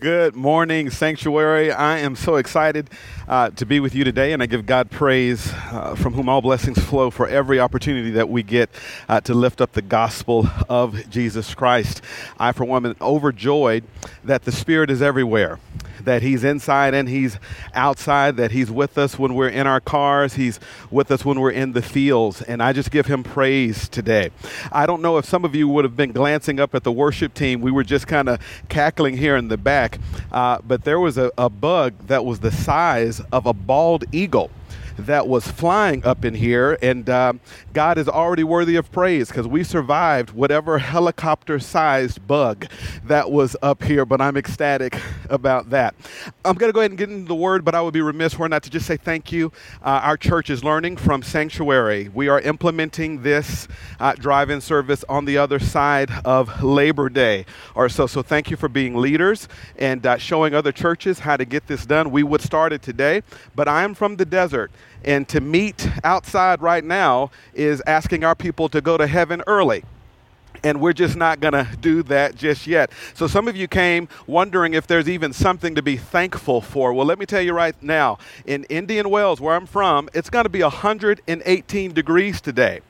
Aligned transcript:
Good 0.00 0.34
morning, 0.34 0.88
Sanctuary. 0.88 1.70
I 1.70 1.98
am 1.98 2.16
so 2.16 2.36
excited 2.36 2.88
uh, 3.28 3.50
to 3.50 3.66
be 3.66 3.80
with 3.80 3.94
you 3.94 4.02
today, 4.02 4.32
and 4.32 4.42
I 4.42 4.46
give 4.46 4.64
God 4.64 4.90
praise 4.90 5.52
uh, 5.70 5.94
from 5.94 6.14
whom 6.14 6.26
all 6.26 6.40
blessings 6.40 6.78
flow 6.82 7.10
for 7.10 7.28
every 7.28 7.60
opportunity 7.60 8.10
that 8.12 8.30
we 8.30 8.42
get 8.42 8.70
uh, 9.10 9.20
to 9.20 9.34
lift 9.34 9.60
up 9.60 9.72
the 9.72 9.82
gospel 9.82 10.48
of 10.70 11.10
Jesus 11.10 11.54
Christ. 11.54 12.00
I, 12.38 12.52
for 12.52 12.64
one, 12.64 12.86
am 12.86 12.96
overjoyed 12.98 13.84
that 14.24 14.44
the 14.44 14.52
Spirit 14.52 14.90
is 14.90 15.02
everywhere 15.02 15.58
that 16.04 16.22
He's 16.22 16.44
inside 16.44 16.94
and 16.94 17.08
He's 17.08 17.38
outside, 17.74 18.36
that 18.36 18.52
He's 18.52 18.70
with 18.70 18.98
us 18.98 19.18
when 19.18 19.34
we're 19.34 19.48
in 19.48 19.66
our 19.66 19.80
cars, 19.80 20.34
He's 20.34 20.60
with 20.90 21.10
us 21.10 21.24
when 21.24 21.40
we're 21.40 21.50
in 21.50 21.72
the 21.72 21.82
fields. 21.82 22.42
And 22.42 22.62
I 22.62 22.72
just 22.72 22.90
give 22.90 23.06
Him 23.06 23.22
praise 23.22 23.88
today. 23.88 24.30
I 24.72 24.86
don't 24.86 25.02
know 25.02 25.18
if 25.18 25.24
some 25.24 25.44
of 25.44 25.54
you 25.54 25.68
would 25.68 25.84
have 25.84 25.96
been 25.96 26.12
glancing 26.12 26.60
up 26.60 26.74
at 26.74 26.84
the 26.84 26.92
worship 26.92 27.34
team. 27.34 27.60
We 27.60 27.70
were 27.70 27.84
just 27.84 28.06
kind 28.06 28.28
of 28.28 28.40
cackling 28.68 29.16
here 29.16 29.36
in 29.36 29.48
the 29.48 29.56
back, 29.56 29.98
uh, 30.32 30.58
but 30.66 30.84
there 30.84 31.00
was 31.00 31.18
a, 31.18 31.30
a 31.36 31.48
bug 31.48 31.94
that 32.06 32.24
was 32.24 32.40
the 32.40 32.52
size 32.52 33.20
of 33.32 33.46
a 33.46 33.52
bald 33.52 34.04
eagle 34.12 34.50
that 35.06 35.28
was 35.28 35.46
flying 35.48 36.04
up 36.04 36.24
in 36.24 36.34
here. 36.34 36.78
And 36.82 37.08
um, 37.10 37.40
God 37.72 37.98
is 37.98 38.08
already 38.08 38.44
worthy 38.44 38.76
of 38.76 38.90
praise 38.92 39.28
because 39.28 39.46
we 39.46 39.64
survived 39.64 40.30
whatever 40.30 40.78
helicopter 40.78 41.58
sized 41.58 42.26
bug 42.26 42.66
that 43.04 43.30
was 43.30 43.56
up 43.62 43.82
here. 43.82 44.04
But 44.04 44.20
I'm 44.20 44.36
ecstatic 44.36 45.00
about 45.28 45.70
that. 45.70 45.94
I'm 46.44 46.56
going 46.56 46.68
to 46.68 46.72
go 46.72 46.80
ahead 46.80 46.90
and 46.90 46.98
get 46.98 47.10
into 47.10 47.28
the 47.28 47.34
word, 47.34 47.64
but 47.64 47.74
I 47.74 47.80
would 47.80 47.94
be 47.94 48.00
remiss 48.00 48.38
were 48.38 48.48
not 48.48 48.62
to 48.64 48.70
just 48.70 48.86
say 48.86 48.96
thank 48.96 49.32
you. 49.32 49.52
Uh, 49.82 50.00
our 50.02 50.16
church 50.16 50.50
is 50.50 50.64
learning 50.64 50.96
from 50.96 51.22
Sanctuary. 51.22 52.08
We 52.08 52.28
are 52.28 52.40
implementing 52.40 53.22
this 53.22 53.68
uh, 53.98 54.14
drive 54.14 54.50
in 54.50 54.60
service 54.60 55.04
on 55.08 55.24
the 55.24 55.38
other 55.38 55.58
side 55.58 56.10
of 56.24 56.62
Labor 56.62 57.08
Day 57.08 57.46
or 57.74 57.88
so. 57.88 58.06
So 58.06 58.22
thank 58.22 58.50
you 58.50 58.56
for 58.56 58.68
being 58.68 58.96
leaders 58.96 59.48
and 59.76 60.04
uh, 60.04 60.16
showing 60.18 60.54
other 60.54 60.72
churches 60.72 61.20
how 61.20 61.36
to 61.36 61.44
get 61.44 61.66
this 61.66 61.86
done. 61.86 62.10
We 62.10 62.22
would 62.22 62.40
start 62.40 62.72
it 62.72 62.82
today, 62.82 63.22
but 63.54 63.68
I 63.68 63.82
am 63.82 63.94
from 63.94 64.16
the 64.16 64.24
desert. 64.24 64.70
And 65.04 65.28
to 65.28 65.40
meet 65.40 65.88
outside 66.04 66.60
right 66.60 66.84
now 66.84 67.30
is 67.54 67.82
asking 67.86 68.24
our 68.24 68.34
people 68.34 68.68
to 68.68 68.80
go 68.80 68.96
to 68.96 69.06
heaven 69.06 69.42
early 69.46 69.84
and 70.62 70.80
we're 70.80 70.92
just 70.92 71.16
not 71.16 71.40
going 71.40 71.52
to 71.54 71.66
do 71.80 72.02
that 72.04 72.34
just 72.34 72.66
yet. 72.66 72.90
So, 73.14 73.26
some 73.26 73.48
of 73.48 73.56
you 73.56 73.68
came 73.68 74.08
wondering 74.26 74.74
if 74.74 74.86
there's 74.86 75.08
even 75.08 75.32
something 75.32 75.74
to 75.74 75.82
be 75.82 75.96
thankful 75.96 76.60
for. 76.60 76.92
Well, 76.92 77.06
let 77.06 77.18
me 77.18 77.26
tell 77.26 77.40
you 77.40 77.52
right 77.52 77.80
now 77.82 78.18
in 78.46 78.64
Indian 78.64 79.10
Wells, 79.10 79.40
where 79.40 79.54
I'm 79.54 79.66
from, 79.66 80.08
it's 80.14 80.30
going 80.30 80.44
to 80.44 80.50
be 80.50 80.62
118 80.62 81.92
degrees 81.92 82.40
today 82.40 82.80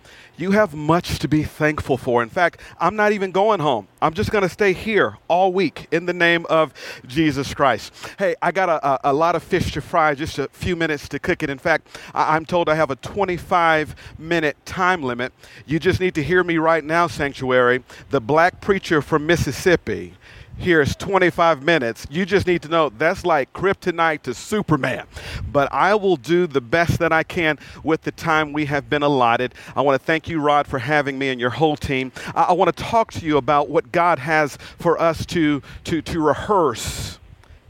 you 0.40 0.52
have 0.52 0.74
much 0.74 1.18
to 1.18 1.28
be 1.28 1.42
thankful 1.42 1.98
for. 1.98 2.22
In 2.22 2.30
fact, 2.30 2.60
I'm 2.78 2.96
not 2.96 3.12
even 3.12 3.30
going 3.30 3.60
home. 3.60 3.88
I'm 4.00 4.14
just 4.14 4.30
going 4.30 4.42
to 4.42 4.48
stay 4.48 4.72
here 4.72 5.18
all 5.28 5.52
week 5.52 5.86
in 5.90 6.06
the 6.06 6.14
name 6.14 6.46
of 6.48 6.72
Jesus 7.06 7.52
Christ. 7.52 7.92
Hey, 8.18 8.34
I 8.40 8.50
got 8.50 8.70
a, 8.70 8.86
a, 8.86 9.00
a, 9.10 9.12
lot 9.12 9.36
of 9.36 9.42
fish 9.42 9.72
to 9.72 9.82
fry, 9.82 10.14
just 10.14 10.38
a 10.38 10.48
few 10.48 10.76
minutes 10.76 11.08
to 11.10 11.18
cook 11.18 11.42
it. 11.42 11.50
In 11.50 11.58
fact, 11.58 11.88
I, 12.14 12.36
I'm 12.36 12.46
told 12.46 12.68
I 12.70 12.74
have 12.74 12.90
a 12.90 12.96
25 12.96 13.94
minute 14.18 14.56
time 14.64 15.02
limit. 15.02 15.32
You 15.66 15.78
just 15.78 16.00
need 16.00 16.14
to 16.14 16.22
hear 16.22 16.42
me 16.42 16.56
right 16.56 16.84
now, 16.84 17.06
Sanctuary. 17.06 17.84
The 18.08 18.20
black 18.20 18.60
preacher 18.62 19.02
from 19.02 19.26
Mississippi 19.26 20.14
here's 20.60 20.94
25 20.94 21.62
minutes. 21.62 22.06
You 22.10 22.26
just 22.26 22.46
need 22.46 22.62
to 22.62 22.68
know 22.68 22.90
that's 22.90 23.24
like 23.24 23.52
kryptonite 23.52 24.22
to 24.22 24.34
Superman. 24.34 25.06
But 25.50 25.72
I 25.72 25.94
will 25.94 26.16
do 26.16 26.46
the 26.46 26.60
best 26.60 26.98
that 26.98 27.12
I 27.12 27.22
can 27.22 27.58
with 27.82 28.02
the 28.02 28.12
time 28.12 28.52
we 28.52 28.66
have 28.66 28.90
been 28.90 29.02
allotted. 29.02 29.54
I 29.74 29.80
want 29.80 30.00
to 30.00 30.04
thank 30.04 30.28
you, 30.28 30.40
Rod, 30.40 30.66
for 30.66 30.78
having 30.78 31.18
me 31.18 31.30
and 31.30 31.40
your 31.40 31.50
whole 31.50 31.76
team. 31.76 32.12
I, 32.34 32.42
I 32.44 32.52
want 32.52 32.74
to 32.74 32.82
talk 32.82 33.12
to 33.14 33.24
you 33.24 33.38
about 33.38 33.70
what 33.70 33.90
God 33.90 34.18
has 34.18 34.58
for 34.78 35.00
us 35.00 35.24
to, 35.26 35.62
to, 35.84 36.02
to 36.02 36.20
rehearse 36.20 37.18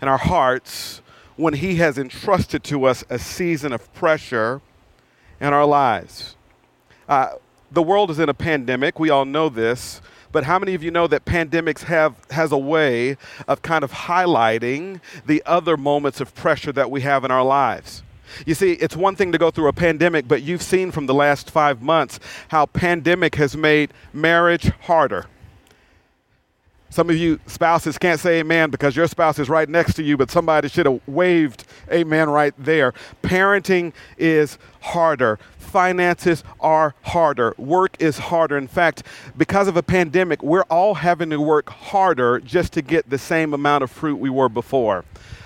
in 0.02 0.08
our 0.08 0.18
hearts 0.18 1.00
when 1.36 1.54
He 1.54 1.76
has 1.76 1.96
entrusted 1.96 2.64
to 2.64 2.84
us 2.84 3.04
a 3.08 3.18
season 3.18 3.72
of 3.72 3.92
pressure 3.94 4.60
in 5.40 5.52
our 5.52 5.64
lives. 5.64 6.36
Uh, 7.08 7.34
the 7.70 7.82
world 7.82 8.10
is 8.10 8.18
in 8.18 8.28
a 8.28 8.34
pandemic. 8.34 8.98
We 8.98 9.10
all 9.10 9.24
know 9.24 9.48
this. 9.48 10.00
But 10.32 10.44
how 10.44 10.58
many 10.58 10.74
of 10.74 10.82
you 10.82 10.90
know 10.90 11.06
that 11.08 11.24
pandemics 11.24 11.82
have 11.82 12.14
has 12.30 12.52
a 12.52 12.58
way 12.58 13.16
of 13.48 13.62
kind 13.62 13.82
of 13.82 13.90
highlighting 13.90 15.00
the 15.26 15.42
other 15.44 15.76
moments 15.76 16.20
of 16.20 16.34
pressure 16.34 16.72
that 16.72 16.90
we 16.90 17.00
have 17.00 17.24
in 17.24 17.30
our 17.30 17.44
lives? 17.44 18.02
You 18.46 18.54
see, 18.54 18.74
it's 18.74 18.94
one 18.94 19.16
thing 19.16 19.32
to 19.32 19.38
go 19.38 19.50
through 19.50 19.66
a 19.66 19.72
pandemic, 19.72 20.28
but 20.28 20.42
you've 20.42 20.62
seen 20.62 20.92
from 20.92 21.06
the 21.06 21.14
last 21.14 21.50
5 21.50 21.82
months 21.82 22.20
how 22.48 22.66
pandemic 22.66 23.34
has 23.34 23.56
made 23.56 23.92
marriage 24.12 24.70
harder. 24.82 25.26
Some 26.92 27.08
of 27.08 27.16
you 27.16 27.38
spouses 27.46 27.98
can't 27.98 28.18
say 28.18 28.40
amen 28.40 28.70
because 28.70 28.96
your 28.96 29.06
spouse 29.06 29.38
is 29.38 29.48
right 29.48 29.68
next 29.68 29.94
to 29.94 30.02
you, 30.02 30.16
but 30.16 30.28
somebody 30.28 30.68
should 30.68 30.86
have 30.86 31.00
waved 31.06 31.64
amen 31.90 32.28
right 32.28 32.52
there. 32.58 32.92
Parenting 33.22 33.92
is 34.18 34.58
harder. 34.80 35.38
Finances 35.56 36.42
are 36.58 36.96
harder. 37.02 37.54
Work 37.58 37.94
is 38.00 38.18
harder. 38.18 38.58
In 38.58 38.66
fact, 38.66 39.04
because 39.36 39.68
of 39.68 39.76
a 39.76 39.84
pandemic, 39.84 40.42
we're 40.42 40.62
all 40.62 40.94
having 40.94 41.30
to 41.30 41.40
work 41.40 41.70
harder 41.70 42.40
just 42.40 42.72
to 42.72 42.82
get 42.82 43.08
the 43.08 43.18
same 43.18 43.54
amount 43.54 43.84
of 43.84 43.90
fruit 43.92 44.16
we 44.16 44.28
were 44.28 44.48
before. 44.48 45.04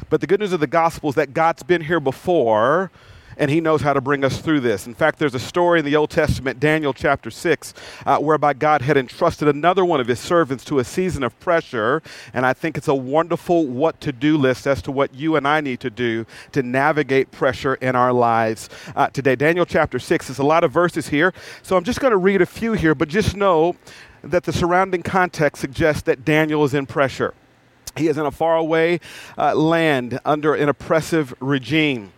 But 0.09 0.23
the 0.23 0.27
good 0.27 0.41
news 0.41 0.55
of 0.55 0.61
the 0.61 0.67
gospel 0.67 1.11
is 1.11 1.15
that 1.17 1.35
God's 1.35 1.63
been 1.63 1.83
here 1.83 2.01
before 2.01 2.91
and 3.39 3.51
he 3.51 3.61
knows 3.61 3.83
how 3.83 3.93
to 3.93 4.01
bring 4.01 4.25
us 4.25 4.39
through 4.39 4.61
this. 4.61 4.87
In 4.87 4.95
fact, 4.95 5.19
there's 5.19 5.35
a 5.35 5.41
story 5.41 5.81
in 5.81 5.85
the 5.85 5.97
Old 5.97 6.11
Testament, 6.11 6.61
Daniel 6.61 6.93
chapter 6.93 7.31
6, 7.31 7.75
uh, 8.07 8.19
whereby 8.19 8.53
God 8.53 8.83
had 8.83 8.97
entrusted 8.97 9.49
another 9.49 9.85
one 9.85 10.01
of 10.01 10.07
his 10.07 10.21
servants 10.21 10.65
to 10.67 10.79
a 10.79 10.85
season 10.85 11.23
of 11.23 11.39
pressure. 11.41 12.03
And 12.33 12.47
I 12.47 12.53
think 12.53 12.77
it's 12.77 12.89
a 12.89 12.95
wonderful 12.95 13.67
what 13.67 14.01
to 14.03 14.13
do 14.13 14.37
list 14.37 14.67
as 14.67 14.83
to 14.83 14.93
what 14.93 15.15
you 15.15 15.37
and 15.37 15.47
I 15.47 15.61
need 15.61 15.81
to 15.81 15.91
do 15.91 16.27
to 16.53 16.63
navigate 16.63 17.31
pressure 17.31 17.75
in 17.75 17.97
our 17.97 18.13
lives 18.13 18.69
uh, 18.97 19.09
today. 19.09 19.37
Daniel 19.37 19.67
chapter 19.67 19.99
6 19.99 20.31
is 20.31 20.39
a 20.39 20.45
lot 20.45 20.65
of 20.65 20.73
verses 20.73 21.09
here. 21.09 21.33
So 21.63 21.77
I'm 21.77 21.85
just 21.85 22.01
going 22.01 22.13
to 22.13 22.17
read 22.17 22.43
a 22.43 22.47
few 22.47 22.73
here, 22.73 22.95
but 22.95 23.09
just 23.09 23.37
know 23.37 23.77
that 24.23 24.45
the 24.45 24.53
surrounding 24.53 25.03
context 25.03 25.61
suggests 25.61 26.03
that 26.03 26.25
Daniel 26.25 26.65
is 26.65 26.75
in 26.75 26.87
pressure. 26.87 27.35
He 27.97 28.09
is 28.09 28.19
in 28.19 28.27
a 28.27 28.31
faraway 28.31 29.01
uh, 29.39 29.55
land 29.55 30.19
under 30.25 30.55
an 30.55 30.69
oppressive 30.69 31.35
regime 31.41 32.13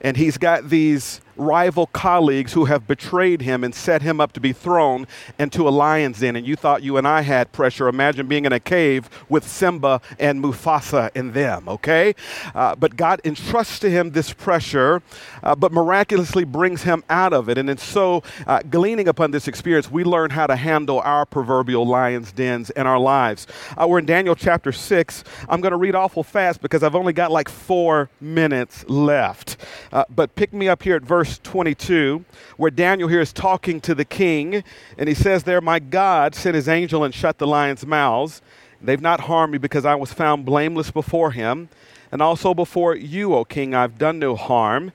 and 0.00 0.16
he's 0.16 0.38
got 0.38 0.68
these 0.68 1.20
rival 1.36 1.86
colleagues 1.86 2.52
who 2.52 2.66
have 2.66 2.86
betrayed 2.86 3.42
him 3.42 3.64
and 3.64 3.74
set 3.74 4.02
him 4.02 4.20
up 4.20 4.32
to 4.32 4.40
be 4.40 4.52
thrown 4.52 5.06
into 5.38 5.68
a 5.68 5.70
lion's 5.70 6.20
den. 6.20 6.36
And 6.36 6.46
you 6.46 6.56
thought 6.56 6.82
you 6.82 6.96
and 6.96 7.06
I 7.06 7.22
had 7.22 7.52
pressure. 7.52 7.88
Imagine 7.88 8.26
being 8.26 8.44
in 8.44 8.52
a 8.52 8.60
cave 8.60 9.08
with 9.28 9.46
Simba 9.46 10.00
and 10.18 10.42
Mufasa 10.42 11.10
in 11.14 11.32
them, 11.32 11.68
okay? 11.68 12.14
Uh, 12.54 12.74
but 12.74 12.96
God 12.96 13.20
entrusts 13.24 13.78
to 13.80 13.90
him 13.90 14.12
this 14.12 14.32
pressure, 14.32 15.02
uh, 15.42 15.54
but 15.54 15.72
miraculously 15.72 16.44
brings 16.44 16.82
him 16.82 17.04
out 17.10 17.32
of 17.32 17.48
it. 17.48 17.58
And, 17.58 17.68
and 17.68 17.80
so, 17.80 18.22
uh, 18.46 18.60
gleaning 18.70 19.08
upon 19.08 19.30
this 19.30 19.48
experience, 19.48 19.90
we 19.90 20.04
learn 20.04 20.30
how 20.30 20.46
to 20.46 20.56
handle 20.56 21.00
our 21.00 21.26
proverbial 21.26 21.86
lion's 21.86 22.32
dens 22.32 22.70
in 22.70 22.86
our 22.86 22.98
lives. 22.98 23.46
Uh, 23.76 23.86
we're 23.88 23.98
in 23.98 24.06
Daniel 24.06 24.34
chapter 24.34 24.72
6. 24.72 25.24
I'm 25.48 25.60
going 25.60 25.72
to 25.72 25.76
read 25.76 25.94
awful 25.94 26.22
fast 26.22 26.60
because 26.60 26.82
I've 26.82 26.94
only 26.94 27.12
got 27.12 27.30
like 27.30 27.48
four 27.48 28.08
minutes 28.20 28.84
left. 28.88 29.56
Uh, 29.92 30.04
but 30.14 30.34
pick 30.34 30.52
me 30.52 30.68
up 30.68 30.82
here 30.82 30.96
at 30.96 31.02
verse 31.02 31.25
verse 31.26 31.38
22, 31.42 32.24
where 32.56 32.70
Daniel 32.70 33.08
here 33.08 33.20
is 33.20 33.32
talking 33.32 33.80
to 33.80 33.94
the 33.94 34.04
king, 34.04 34.62
and 34.96 35.08
he 35.08 35.14
says 35.14 35.42
there, 35.42 35.60
My 35.60 35.78
God 35.78 36.34
sent 36.34 36.54
his 36.54 36.68
angel 36.68 37.02
and 37.02 37.12
shut 37.12 37.38
the 37.38 37.46
lions' 37.46 37.84
mouths. 37.84 38.42
They've 38.80 39.00
not 39.00 39.20
harmed 39.20 39.52
me 39.52 39.58
because 39.58 39.84
I 39.84 39.96
was 39.96 40.12
found 40.12 40.44
blameless 40.44 40.90
before 40.90 41.32
him. 41.32 41.68
And 42.12 42.22
also 42.22 42.54
before 42.54 42.94
you, 42.94 43.34
O 43.34 43.44
king, 43.44 43.74
I've 43.74 43.98
done 43.98 44.18
no 44.20 44.36
harm. 44.36 44.92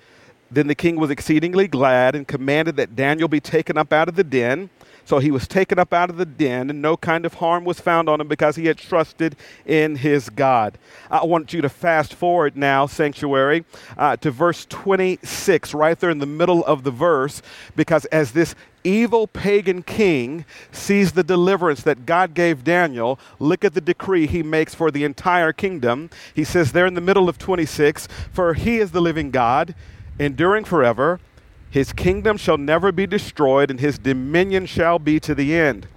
Then 0.49 0.67
the 0.67 0.75
king 0.75 0.95
was 0.97 1.09
exceedingly 1.09 1.67
glad 1.67 2.15
and 2.15 2.27
commanded 2.27 2.77
that 2.77 2.95
Daniel 2.95 3.27
be 3.27 3.41
taken 3.41 3.77
up 3.77 3.91
out 3.91 4.07
of 4.07 4.15
the 4.15 4.23
den. 4.23 4.69
So 5.05 5.19
he 5.19 5.31
was 5.31 5.47
taken 5.47 5.79
up 5.79 5.93
out 5.93 6.09
of 6.09 6.17
the 6.17 6.25
den, 6.25 6.69
and 6.69 6.81
no 6.81 6.97
kind 6.97 7.25
of 7.25 7.35
harm 7.35 7.63
was 7.63 7.79
found 7.79 8.09
on 8.09 8.21
him 8.21 8.27
because 8.27 8.55
he 8.55 8.65
had 8.65 8.77
trusted 8.77 9.35
in 9.65 9.97
his 9.97 10.29
God. 10.29 10.77
I 11.09 11.25
want 11.25 11.53
you 11.53 11.61
to 11.61 11.69
fast 11.69 12.13
forward 12.13 12.55
now, 12.55 12.85
sanctuary, 12.85 13.65
uh, 13.97 14.17
to 14.17 14.31
verse 14.31 14.65
26, 14.69 15.73
right 15.73 15.99
there 15.99 16.09
in 16.09 16.19
the 16.19 16.25
middle 16.25 16.63
of 16.65 16.83
the 16.83 16.91
verse, 16.91 17.41
because 17.75 18.05
as 18.05 18.31
this 18.31 18.55
evil 18.83 19.27
pagan 19.27 19.83
king 19.83 20.45
sees 20.71 21.11
the 21.11 21.23
deliverance 21.23 21.83
that 21.83 22.05
God 22.05 22.33
gave 22.33 22.63
Daniel, 22.63 23.19
look 23.39 23.63
at 23.63 23.73
the 23.73 23.81
decree 23.81 24.27
he 24.27 24.43
makes 24.43 24.73
for 24.73 24.91
the 24.91 25.03
entire 25.03 25.53
kingdom. 25.53 26.09
He 26.33 26.43
says 26.43 26.71
there 26.71 26.85
in 26.85 26.93
the 26.93 27.01
middle 27.01 27.29
of 27.29 27.37
26, 27.37 28.07
For 28.31 28.53
he 28.53 28.77
is 28.79 28.91
the 28.91 29.01
living 29.01 29.31
God, 29.31 29.75
enduring 30.19 30.65
forever 30.65 31.19
his 31.71 31.93
kingdom 31.93 32.35
shall 32.35 32.57
never 32.57 32.91
be 32.91 33.07
destroyed, 33.07 33.71
and 33.71 33.79
his 33.79 33.97
dominion 33.97 34.65
shall 34.65 34.99
be 34.99 35.21
to 35.21 35.33
the 35.33 35.55
end. 35.55 35.87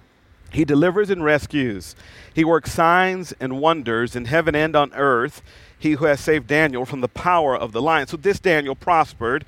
He 0.52 0.64
delivers 0.64 1.10
and 1.10 1.24
rescues. 1.24 1.96
He 2.32 2.44
works 2.44 2.72
signs 2.72 3.32
and 3.40 3.60
wonders 3.60 4.14
in 4.14 4.26
heaven 4.26 4.54
and 4.54 4.76
on 4.76 4.94
earth. 4.94 5.42
He 5.76 5.92
who 5.92 6.04
has 6.04 6.20
saved 6.20 6.46
Daniel 6.46 6.86
from 6.86 7.00
the 7.00 7.08
power 7.08 7.56
of 7.56 7.72
the 7.72 7.82
lion. 7.82 8.06
So 8.06 8.16
this 8.16 8.38
Daniel 8.38 8.76
prospered 8.76 9.44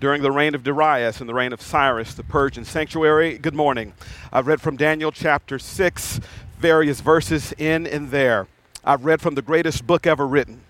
during 0.00 0.20
the 0.20 0.32
reign 0.32 0.56
of 0.56 0.64
Darius 0.64 1.20
and 1.20 1.28
the 1.28 1.34
reign 1.34 1.52
of 1.52 1.62
Cyrus 1.62 2.12
the 2.12 2.24
Persian 2.24 2.64
sanctuary. 2.64 3.38
Good 3.38 3.54
morning. 3.54 3.94
I've 4.32 4.48
read 4.48 4.60
from 4.60 4.76
Daniel 4.76 5.12
chapter 5.12 5.60
6, 5.60 6.20
various 6.58 7.00
verses 7.00 7.52
in 7.56 7.86
and 7.86 8.10
there. 8.10 8.48
I've 8.84 9.04
read 9.04 9.20
from 9.20 9.36
the 9.36 9.42
greatest 9.42 9.86
book 9.86 10.08
ever 10.08 10.26
written. 10.26 10.62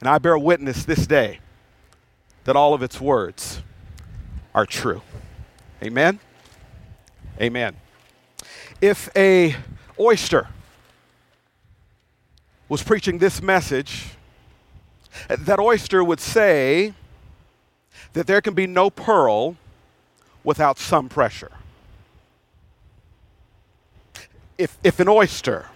And 0.00 0.08
I 0.08 0.18
bear 0.18 0.36
witness 0.36 0.84
this 0.84 1.06
day 1.06 1.40
that 2.44 2.56
all 2.56 2.74
of 2.74 2.82
its 2.82 3.00
words 3.00 3.62
are 4.56 4.64
true. 4.64 5.02
Amen. 5.82 6.18
Amen. 7.40 7.76
If 8.80 9.14
a 9.14 9.54
oyster 10.00 10.48
was 12.66 12.82
preaching 12.82 13.18
this 13.18 13.42
message, 13.42 14.06
that 15.28 15.60
oyster 15.60 16.02
would 16.02 16.20
say 16.20 16.94
that 18.14 18.26
there 18.26 18.40
can 18.40 18.54
be 18.54 18.66
no 18.66 18.88
pearl 18.88 19.56
without 20.42 20.78
some 20.78 21.10
pressure. 21.10 21.52
If, 24.56 24.78
if 24.82 25.00
an 25.00 25.08
oyster 25.08 25.66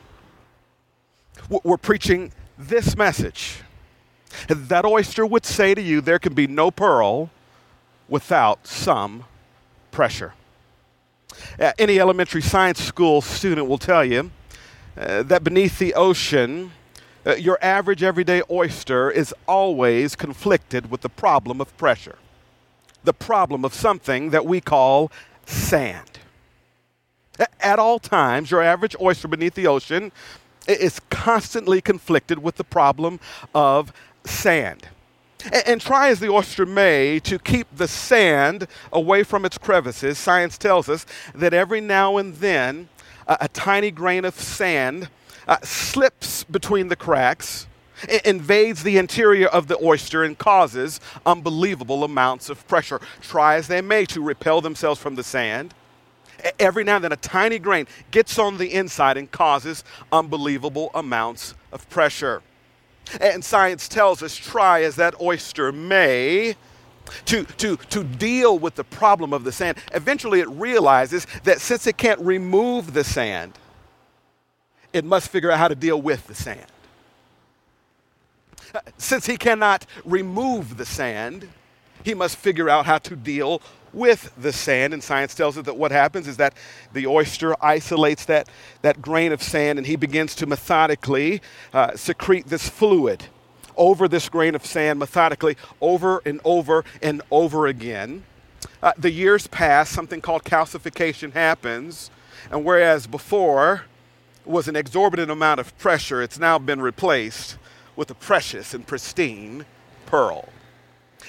were 1.50 1.76
preaching 1.76 2.32
this 2.56 2.96
message, 2.96 3.58
that 4.48 4.86
oyster 4.86 5.26
would 5.26 5.44
say 5.44 5.74
to 5.74 5.82
you, 5.82 6.00
there 6.00 6.18
can 6.18 6.32
be 6.32 6.46
no 6.46 6.70
pearl 6.70 7.30
without 8.10 8.66
some 8.66 9.24
pressure. 9.90 10.34
Uh, 11.58 11.72
any 11.78 11.98
elementary 11.98 12.42
science 12.42 12.82
school 12.82 13.22
student 13.22 13.66
will 13.68 13.78
tell 13.78 14.04
you 14.04 14.30
uh, 14.98 15.22
that 15.22 15.42
beneath 15.44 15.78
the 15.78 15.94
ocean, 15.94 16.72
uh, 17.24 17.34
your 17.36 17.58
average 17.62 18.02
everyday 18.02 18.42
oyster 18.50 19.10
is 19.10 19.32
always 19.46 20.16
conflicted 20.16 20.90
with 20.90 21.00
the 21.00 21.08
problem 21.08 21.60
of 21.60 21.74
pressure, 21.78 22.18
the 23.04 23.14
problem 23.14 23.64
of 23.64 23.72
something 23.72 24.30
that 24.30 24.44
we 24.44 24.60
call 24.60 25.10
sand. 25.46 26.18
At 27.60 27.78
all 27.78 27.98
times, 27.98 28.50
your 28.50 28.62
average 28.62 28.94
oyster 29.00 29.28
beneath 29.28 29.54
the 29.54 29.66
ocean 29.66 30.12
is 30.66 31.00
constantly 31.08 31.80
conflicted 31.80 32.42
with 32.42 32.56
the 32.56 32.64
problem 32.64 33.18
of 33.54 33.92
sand. 34.24 34.88
And, 35.66 35.80
try 35.80 36.10
as 36.10 36.20
the 36.20 36.28
oyster 36.28 36.66
may 36.66 37.18
to 37.20 37.38
keep 37.38 37.66
the 37.74 37.88
sand 37.88 38.66
away 38.92 39.22
from 39.22 39.44
its 39.44 39.56
crevices, 39.56 40.18
science 40.18 40.58
tells 40.58 40.88
us 40.88 41.06
that 41.34 41.54
every 41.54 41.80
now 41.80 42.18
and 42.18 42.34
then 42.36 42.88
a, 43.26 43.38
a 43.42 43.48
tiny 43.48 43.90
grain 43.90 44.24
of 44.24 44.34
sand 44.34 45.08
uh, 45.48 45.56
slips 45.62 46.44
between 46.44 46.88
the 46.88 46.96
cracks, 46.96 47.66
It 48.08 48.24
invades 48.24 48.82
the 48.82 48.98
interior 48.98 49.48
of 49.48 49.68
the 49.68 49.78
oyster, 49.82 50.24
and 50.24 50.38
causes 50.38 51.00
unbelievable 51.26 52.04
amounts 52.04 52.48
of 52.48 52.66
pressure. 52.66 53.00
Try 53.20 53.56
as 53.56 53.68
they 53.68 53.80
may 53.80 54.06
to 54.06 54.22
repel 54.22 54.60
themselves 54.60 55.00
from 55.00 55.16
the 55.16 55.22
sand, 55.22 55.74
every 56.58 56.84
now 56.84 56.96
and 56.96 57.04
then 57.04 57.12
a 57.12 57.16
tiny 57.16 57.58
grain 57.58 57.86
gets 58.10 58.38
on 58.38 58.56
the 58.56 58.72
inside 58.72 59.16
and 59.16 59.30
causes 59.30 59.84
unbelievable 60.10 60.90
amounts 60.94 61.54
of 61.72 61.88
pressure. 61.90 62.42
And 63.20 63.44
science 63.44 63.88
tells 63.88 64.22
us 64.22 64.36
try 64.36 64.82
as 64.82 64.96
that 64.96 65.20
oyster 65.20 65.72
may 65.72 66.56
to, 67.26 67.44
to, 67.44 67.76
to 67.76 68.04
deal 68.04 68.58
with 68.58 68.74
the 68.76 68.84
problem 68.84 69.32
of 69.32 69.44
the 69.44 69.52
sand, 69.52 69.78
eventually 69.92 70.40
it 70.40 70.48
realizes 70.48 71.26
that 71.44 71.60
since 71.60 71.86
it 71.86 71.96
can't 71.96 72.20
remove 72.20 72.92
the 72.92 73.04
sand, 73.04 73.58
it 74.92 75.04
must 75.04 75.28
figure 75.28 75.50
out 75.50 75.58
how 75.58 75.68
to 75.68 75.74
deal 75.74 76.00
with 76.00 76.26
the 76.26 76.34
sand. 76.34 76.66
Uh, 78.74 78.80
since 78.98 79.26
he 79.26 79.36
cannot 79.36 79.86
remove 80.04 80.76
the 80.76 80.84
sand, 80.84 81.48
he 82.04 82.14
must 82.14 82.36
figure 82.36 82.68
out 82.68 82.86
how 82.86 82.98
to 82.98 83.16
deal 83.16 83.60
with 83.92 84.32
the 84.36 84.52
sand. 84.52 84.92
And 84.92 85.02
science 85.02 85.34
tells 85.34 85.58
us 85.58 85.64
that 85.64 85.76
what 85.76 85.92
happens 85.92 86.28
is 86.28 86.36
that 86.38 86.54
the 86.92 87.06
oyster 87.06 87.54
isolates 87.64 88.24
that, 88.26 88.48
that 88.82 89.02
grain 89.02 89.32
of 89.32 89.42
sand 89.42 89.78
and 89.78 89.86
he 89.86 89.96
begins 89.96 90.34
to 90.36 90.46
methodically 90.46 91.40
uh, 91.72 91.96
secrete 91.96 92.46
this 92.46 92.68
fluid 92.68 93.26
over 93.76 94.08
this 94.08 94.28
grain 94.28 94.54
of 94.54 94.64
sand 94.64 94.98
methodically 94.98 95.56
over 95.80 96.20
and 96.26 96.40
over 96.44 96.84
and 97.02 97.22
over 97.30 97.66
again. 97.66 98.24
Uh, 98.82 98.92
the 98.96 99.10
years 99.10 99.46
pass, 99.46 99.88
something 99.88 100.20
called 100.20 100.44
calcification 100.44 101.32
happens, 101.32 102.10
and 102.50 102.64
whereas 102.64 103.06
before 103.06 103.84
was 104.44 104.68
an 104.68 104.76
exorbitant 104.76 105.30
amount 105.30 105.60
of 105.60 105.76
pressure, 105.78 106.22
it's 106.22 106.38
now 106.38 106.58
been 106.58 106.80
replaced 106.80 107.56
with 107.96 108.10
a 108.10 108.14
precious 108.14 108.74
and 108.74 108.86
pristine 108.86 109.64
pearl. 110.06 110.48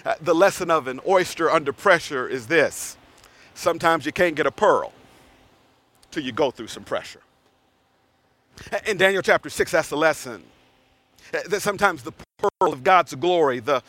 Uh, 0.06 0.16
the 0.22 0.36
lesson 0.36 0.72
of 0.72 0.88
an 0.88 1.00
oyster 1.08 1.50
under 1.50 1.74
pressure 1.74 2.28
is 2.28 2.48
this 2.48 2.98
sometimes 3.54 4.06
you 4.06 4.12
can't 4.12 4.36
get 4.36 4.46
a 4.46 4.52
pearl 4.52 4.94
till 6.10 6.24
you 6.24 6.32
go 6.32 6.52
through 6.52 6.68
some 6.68 6.84
pressure. 6.84 7.22
In 8.86 8.98
Daniel 8.98 9.22
chapter 9.22 9.50
6, 9.50 9.72
that's 9.72 9.90
the 9.90 9.98
lesson. 9.98 10.44
That 11.32 11.62
sometimes 11.62 12.04
the 12.04 12.12
pearl 12.38 12.74
of 12.74 12.84
God's 12.84 13.16
glory, 13.16 13.60
the 13.60 13.82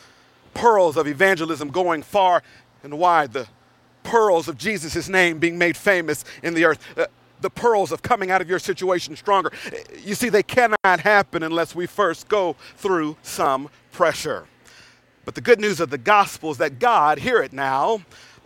pearls 0.53 0.97
of 0.97 1.07
evangelism 1.07 1.69
going 1.69 2.03
far 2.03 2.43
and 2.83 2.97
wide, 2.97 3.33
the 3.33 3.47
pearls 4.03 4.47
of 4.47 4.57
Jesus' 4.57 5.09
name 5.09 5.39
being 5.39 5.57
made 5.57 5.75
famous 5.75 6.23
in 6.41 6.53
the 6.53 6.65
earth, 6.65 6.79
uh, 6.97 7.05
the 7.41 7.49
pearls 7.49 7.91
of 7.91 8.01
coming 8.01 8.31
out 8.31 8.41
of 8.41 8.49
your 8.49 8.59
situation 8.59 9.15
stronger. 9.15 9.51
Uh, 9.65 9.77
you 10.03 10.15
see, 10.15 10.29
they 10.29 10.43
cannot 10.43 10.77
happen 10.83 11.43
unless 11.43 11.75
we 11.75 11.85
first 11.85 12.27
go 12.27 12.55
through 12.77 13.17
some 13.21 13.69
pressure. 13.91 14.45
But 15.25 15.35
the 15.35 15.41
good 15.41 15.59
news 15.59 15.79
of 15.79 15.89
the 15.89 15.97
gospel 15.97 16.51
is 16.51 16.57
that 16.57 16.79
God, 16.79 17.19
hear 17.19 17.41
it 17.41 17.53
now, 17.53 18.01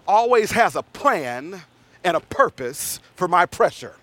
always 0.08 0.52
has 0.52 0.76
a 0.76 0.84
plan 0.84 1.62
and 2.04 2.16
a 2.16 2.20
purpose 2.20 3.00
for 3.16 3.28
my 3.28 3.46
pressure. 3.46 3.96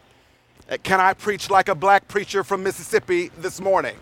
Can 0.82 1.00
I 1.00 1.14
preach 1.14 1.50
like 1.50 1.68
a 1.68 1.74
black 1.74 2.08
preacher 2.08 2.42
from 2.42 2.62
Mississippi 2.62 3.30
this 3.38 3.60
morning? 3.60 3.96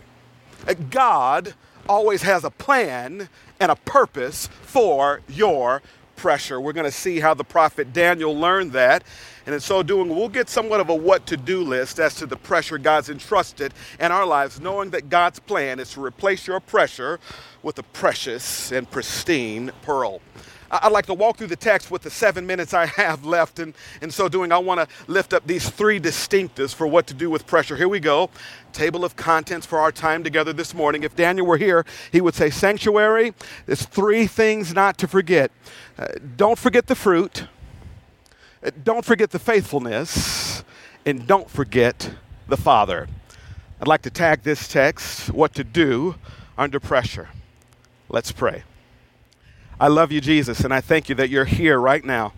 God 0.89 1.53
always 1.87 2.21
has 2.21 2.43
a 2.43 2.49
plan 2.49 3.29
and 3.59 3.71
a 3.71 3.75
purpose 3.75 4.47
for 4.61 5.21
your 5.27 5.81
pressure. 6.15 6.61
We're 6.61 6.73
going 6.73 6.85
to 6.85 6.91
see 6.91 7.19
how 7.19 7.33
the 7.33 7.43
prophet 7.43 7.91
Daniel 7.91 8.35
learned 8.35 8.71
that. 8.71 9.03
And 9.45 9.53
in 9.53 9.59
so 9.59 9.83
doing, 9.83 10.07
we'll 10.07 10.29
get 10.29 10.47
somewhat 10.47 10.79
of 10.79 10.89
a 10.89 10.95
what 10.95 11.27
to 11.27 11.37
do 11.37 11.61
list 11.63 11.99
as 11.99 12.15
to 12.15 12.25
the 12.25 12.37
pressure 12.37 12.77
God's 12.77 13.09
entrusted 13.09 13.73
in 13.99 14.11
our 14.11 14.25
lives, 14.25 14.61
knowing 14.61 14.91
that 14.91 15.09
God's 15.09 15.39
plan 15.39 15.79
is 15.79 15.91
to 15.93 16.03
replace 16.03 16.47
your 16.47 16.61
pressure 16.61 17.19
with 17.63 17.79
a 17.79 17.83
precious 17.83 18.71
and 18.71 18.89
pristine 18.91 19.71
pearl. 19.81 20.21
I'd 20.81 20.91
like 20.91 21.05
to 21.05 21.13
walk 21.13 21.37
through 21.37 21.47
the 21.47 21.55
text 21.55 21.91
with 21.91 22.01
the 22.01 22.09
seven 22.09 22.47
minutes 22.47 22.73
I 22.73 22.87
have 22.87 23.25
left. 23.25 23.59
And 23.59 23.75
in 24.01 24.09
so 24.09 24.27
doing, 24.27 24.51
I 24.51 24.57
want 24.57 24.79
to 24.79 25.11
lift 25.11 25.33
up 25.33 25.45
these 25.45 25.69
three 25.69 25.99
distinctives 25.99 26.73
for 26.73 26.87
what 26.87 27.05
to 27.07 27.13
do 27.13 27.29
with 27.29 27.45
pressure. 27.45 27.75
Here 27.75 27.87
we 27.87 27.99
go. 27.99 28.31
Table 28.71 29.05
of 29.05 29.15
contents 29.15 29.67
for 29.67 29.77
our 29.77 29.91
time 29.91 30.23
together 30.23 30.51
this 30.51 30.73
morning. 30.73 31.03
If 31.03 31.15
Daniel 31.15 31.45
were 31.45 31.57
here, 31.57 31.85
he 32.11 32.21
would 32.21 32.33
say, 32.33 32.49
Sanctuary, 32.49 33.33
there's 33.67 33.85
three 33.85 34.25
things 34.25 34.73
not 34.73 34.97
to 34.97 35.07
forget. 35.07 35.51
Uh, 35.97 36.07
don't 36.35 36.57
forget 36.57 36.87
the 36.87 36.95
fruit, 36.95 37.45
uh, 38.63 38.71
don't 38.83 39.05
forget 39.05 39.29
the 39.29 39.37
faithfulness, 39.37 40.63
and 41.05 41.27
don't 41.27 41.49
forget 41.51 42.09
the 42.47 42.57
Father. 42.57 43.07
I'd 43.79 43.87
like 43.87 44.01
to 44.03 44.09
tag 44.09 44.41
this 44.41 44.67
text, 44.67 45.29
What 45.29 45.53
to 45.53 45.63
Do 45.63 46.15
Under 46.57 46.79
Pressure. 46.79 47.29
Let's 48.13 48.31
pray. 48.31 48.61
I 49.79 49.87
love 49.87 50.11
you, 50.11 50.21
Jesus, 50.21 50.59
and 50.59 50.71
I 50.71 50.81
thank 50.81 51.09
you 51.09 51.15
that 51.15 51.31
you're 51.31 51.45
here 51.45 51.79
right 51.79 52.05
now, 52.05 52.33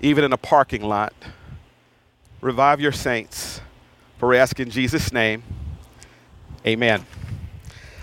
even 0.00 0.24
in 0.24 0.32
a 0.32 0.38
parking 0.38 0.82
lot. 0.82 1.12
Revive 2.40 2.80
your 2.80 2.92
saints. 2.92 3.60
For 4.16 4.26
we 4.30 4.38
ask 4.38 4.58
in 4.58 4.70
Jesus' 4.70 5.12
name, 5.12 5.42
amen. 6.66 7.04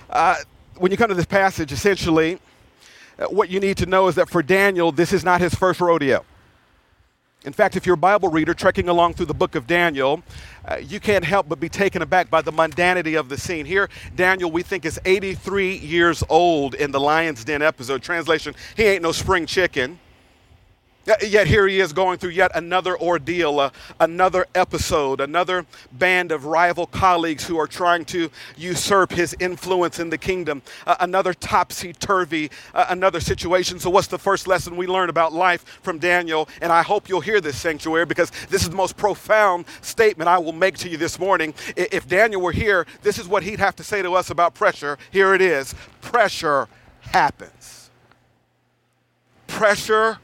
Uh, 0.07 0.35
when 0.77 0.91
you 0.91 0.97
come 0.97 1.09
to 1.09 1.15
this 1.15 1.25
passage, 1.25 1.71
essentially, 1.71 2.37
uh, 3.17 3.25
what 3.25 3.49
you 3.49 3.59
need 3.59 3.77
to 3.77 3.87
know 3.87 4.07
is 4.07 4.13
that 4.13 4.29
for 4.29 4.43
Daniel, 4.43 4.91
this 4.91 5.13
is 5.13 5.23
not 5.23 5.41
his 5.41 5.55
first 5.55 5.81
rodeo. 5.81 6.23
In 7.45 7.51
fact, 7.51 7.75
if 7.75 7.85
you're 7.85 7.95
a 7.95 7.97
Bible 7.97 8.29
reader 8.29 8.53
trekking 8.53 8.87
along 8.87 9.15
through 9.15 9.25
the 9.25 9.33
book 9.33 9.55
of 9.55 9.67
Daniel, 9.67 10.23
uh, 10.65 10.77
you 10.77 10.99
can't 10.99 11.25
help 11.25 11.49
but 11.49 11.59
be 11.59 11.67
taken 11.67 12.01
aback 12.01 12.29
by 12.29 12.41
the 12.41 12.51
mundanity 12.51 13.19
of 13.19 13.27
the 13.27 13.37
scene. 13.37 13.65
Here, 13.65 13.89
Daniel, 14.15 14.49
we 14.49 14.63
think, 14.63 14.85
is 14.85 14.99
83 15.03 15.75
years 15.77 16.23
old 16.29 16.73
in 16.73 16.91
the 16.91 17.01
Lion's 17.01 17.43
Den 17.43 17.61
episode. 17.61 18.01
Translation, 18.01 18.55
he 18.77 18.83
ain't 18.83 19.03
no 19.03 19.11
spring 19.11 19.45
chicken. 19.45 19.99
Yet 21.05 21.47
here 21.47 21.67
he 21.67 21.81
is 21.81 21.91
going 21.91 22.17
through 22.17 22.29
yet 22.29 22.51
another 22.55 22.97
ordeal, 22.97 23.59
uh, 23.59 23.71
another 23.99 24.45
episode, 24.55 25.19
another 25.19 25.65
band 25.91 26.31
of 26.31 26.45
rival 26.45 26.87
colleagues 26.87 27.45
who 27.45 27.57
are 27.57 27.67
trying 27.67 28.05
to 28.05 28.31
usurp 28.55 29.11
his 29.11 29.35
influence 29.41 29.99
in 29.99 30.09
the 30.09 30.17
kingdom, 30.17 30.61
uh, 30.87 30.95
another 31.01 31.33
topsy 31.33 31.91
turvy, 31.91 32.49
uh, 32.73 32.85
another 32.87 33.19
situation. 33.19 33.79
So, 33.79 33.89
what's 33.89 34.07
the 34.07 34.17
first 34.17 34.47
lesson 34.47 34.77
we 34.77 34.87
learn 34.87 35.09
about 35.09 35.33
life 35.33 35.65
from 35.81 35.99
Daniel? 35.99 36.47
And 36.61 36.71
I 36.71 36.83
hope 36.83 37.09
you'll 37.09 37.19
hear 37.19 37.41
this 37.41 37.57
sanctuary 37.57 38.05
because 38.05 38.31
this 38.49 38.63
is 38.63 38.69
the 38.69 38.75
most 38.77 38.95
profound 38.95 39.65
statement 39.81 40.29
I 40.29 40.37
will 40.37 40.53
make 40.53 40.77
to 40.79 40.89
you 40.89 40.95
this 40.95 41.19
morning. 41.19 41.53
If 41.75 42.07
Daniel 42.07 42.41
were 42.41 42.53
here, 42.53 42.87
this 43.01 43.17
is 43.19 43.27
what 43.27 43.43
he'd 43.43 43.59
have 43.59 43.75
to 43.75 43.83
say 43.83 44.01
to 44.01 44.13
us 44.13 44.29
about 44.29 44.53
pressure. 44.53 44.97
Here 45.11 45.33
it 45.33 45.41
is 45.41 45.75
pressure 45.99 46.69
happens. 47.01 47.89
Pressure 49.47 50.19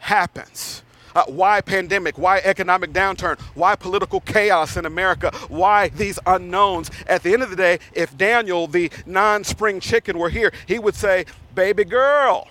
happens. 0.00 0.82
Uh, 1.14 1.24
why 1.26 1.60
pandemic? 1.60 2.18
Why 2.18 2.38
economic 2.38 2.92
downturn? 2.92 3.40
Why 3.54 3.74
political 3.74 4.20
chaos 4.20 4.76
in 4.76 4.86
America? 4.86 5.30
Why 5.48 5.88
these 5.88 6.18
unknowns? 6.26 6.90
At 7.06 7.22
the 7.22 7.32
end 7.32 7.42
of 7.42 7.50
the 7.50 7.56
day, 7.56 7.78
if 7.92 8.16
Daniel, 8.16 8.66
the 8.66 8.90
non 9.06 9.44
spring 9.44 9.80
chicken, 9.80 10.18
were 10.18 10.30
here, 10.30 10.52
he 10.66 10.78
would 10.78 10.94
say, 10.94 11.24
Baby 11.54 11.84
girl, 11.84 12.48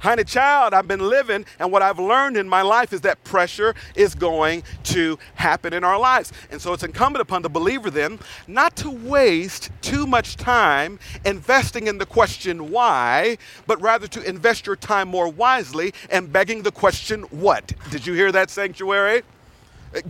Honey 0.00 0.22
child, 0.22 0.74
I've 0.74 0.86
been 0.86 1.08
living, 1.08 1.44
and 1.58 1.72
what 1.72 1.82
I've 1.82 1.98
learned 1.98 2.36
in 2.36 2.48
my 2.48 2.62
life 2.62 2.92
is 2.92 3.00
that 3.00 3.24
pressure 3.24 3.74
is 3.96 4.14
going 4.14 4.62
to 4.84 5.18
happen 5.34 5.72
in 5.72 5.82
our 5.82 5.98
lives. 5.98 6.32
And 6.52 6.62
so 6.62 6.72
it's 6.72 6.84
incumbent 6.84 7.20
upon 7.20 7.42
the 7.42 7.48
believer 7.48 7.90
then 7.90 8.20
not 8.46 8.76
to 8.76 8.90
waste 8.90 9.70
too 9.82 10.06
much 10.06 10.36
time 10.36 11.00
investing 11.24 11.88
in 11.88 11.98
the 11.98 12.06
question 12.06 12.70
why, 12.70 13.38
but 13.66 13.80
rather 13.82 14.06
to 14.06 14.22
invest 14.22 14.66
your 14.66 14.76
time 14.76 15.08
more 15.08 15.28
wisely 15.28 15.92
and 16.10 16.32
begging 16.32 16.62
the 16.62 16.70
question 16.70 17.22
what. 17.22 17.72
Did 17.90 18.06
you 18.06 18.12
hear 18.12 18.30
that, 18.30 18.50
sanctuary? 18.50 19.22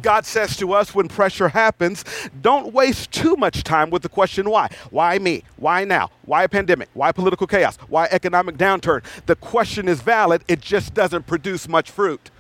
God 0.03 0.27
says 0.27 0.57
to 0.59 0.73
us 0.73 0.95
when 0.95 1.09
pressure 1.09 1.49
happens, 1.49 2.05
don't 2.41 2.73
waste 2.73 3.11
too 3.13 3.37
much 3.37 3.65
time 3.65 3.91
with 3.91 4.03
the 4.03 4.09
question 4.09 4.51
why. 4.51 4.69
Why 4.91 5.19
me? 5.19 5.45
Why 5.57 5.85
now? 5.85 6.11
Why 6.25 6.45
a 6.45 6.49
pandemic? 6.49 6.89
Why 6.95 7.13
political 7.13 7.47
chaos? 7.47 7.77
Why 7.89 8.09
economic 8.11 8.57
downturn? 8.57 9.05
The 9.27 9.37
question 9.37 9.89
is 9.89 10.01
valid, 10.01 10.43
it 10.49 10.61
just 10.61 10.95
doesn't 10.95 11.27
produce 11.27 11.69
much 11.69 11.91
fruit. 11.91 12.31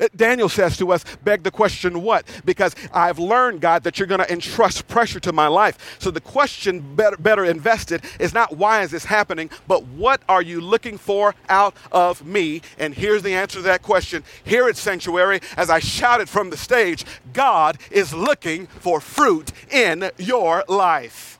Uh, 0.00 0.08
Daniel 0.16 0.48
says 0.48 0.76
to 0.78 0.92
us, 0.92 1.04
beg 1.22 1.42
the 1.42 1.50
question, 1.50 2.02
what? 2.02 2.26
Because 2.44 2.74
I've 2.92 3.18
learned, 3.18 3.60
God, 3.60 3.84
that 3.84 3.98
you're 3.98 4.08
going 4.08 4.20
to 4.20 4.32
entrust 4.32 4.88
pressure 4.88 5.20
to 5.20 5.32
my 5.32 5.46
life. 5.46 5.96
So 6.00 6.10
the 6.10 6.20
question 6.20 6.96
better, 6.96 7.16
better 7.16 7.44
invested 7.44 8.02
is 8.18 8.34
not 8.34 8.56
why 8.56 8.82
is 8.82 8.90
this 8.90 9.04
happening, 9.04 9.50
but 9.68 9.84
what 9.84 10.22
are 10.28 10.42
you 10.42 10.60
looking 10.60 10.98
for 10.98 11.34
out 11.48 11.76
of 11.92 12.24
me? 12.26 12.62
And 12.78 12.94
here's 12.94 13.22
the 13.22 13.34
answer 13.34 13.58
to 13.58 13.62
that 13.62 13.82
question. 13.82 14.24
Here 14.42 14.68
at 14.68 14.76
Sanctuary, 14.76 15.40
as 15.56 15.70
I 15.70 15.78
shouted 15.78 16.28
from 16.28 16.50
the 16.50 16.56
stage, 16.56 17.04
God 17.32 17.78
is 17.90 18.12
looking 18.12 18.66
for 18.66 19.00
fruit 19.00 19.52
in 19.70 20.10
your 20.18 20.64
life. 20.68 21.38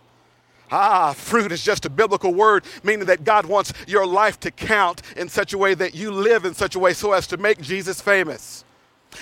Ah, 0.76 1.12
fruit 1.12 1.52
is 1.52 1.62
just 1.62 1.84
a 1.84 1.88
biblical 1.88 2.34
word, 2.34 2.64
meaning 2.82 3.06
that 3.06 3.22
God 3.22 3.46
wants 3.46 3.72
your 3.86 4.04
life 4.04 4.40
to 4.40 4.50
count 4.50 5.02
in 5.16 5.28
such 5.28 5.52
a 5.52 5.58
way 5.58 5.72
that 5.72 5.94
you 5.94 6.10
live 6.10 6.44
in 6.44 6.52
such 6.52 6.74
a 6.74 6.80
way 6.80 6.92
so 6.92 7.12
as 7.12 7.28
to 7.28 7.36
make 7.36 7.60
Jesus 7.60 8.00
famous. 8.00 8.64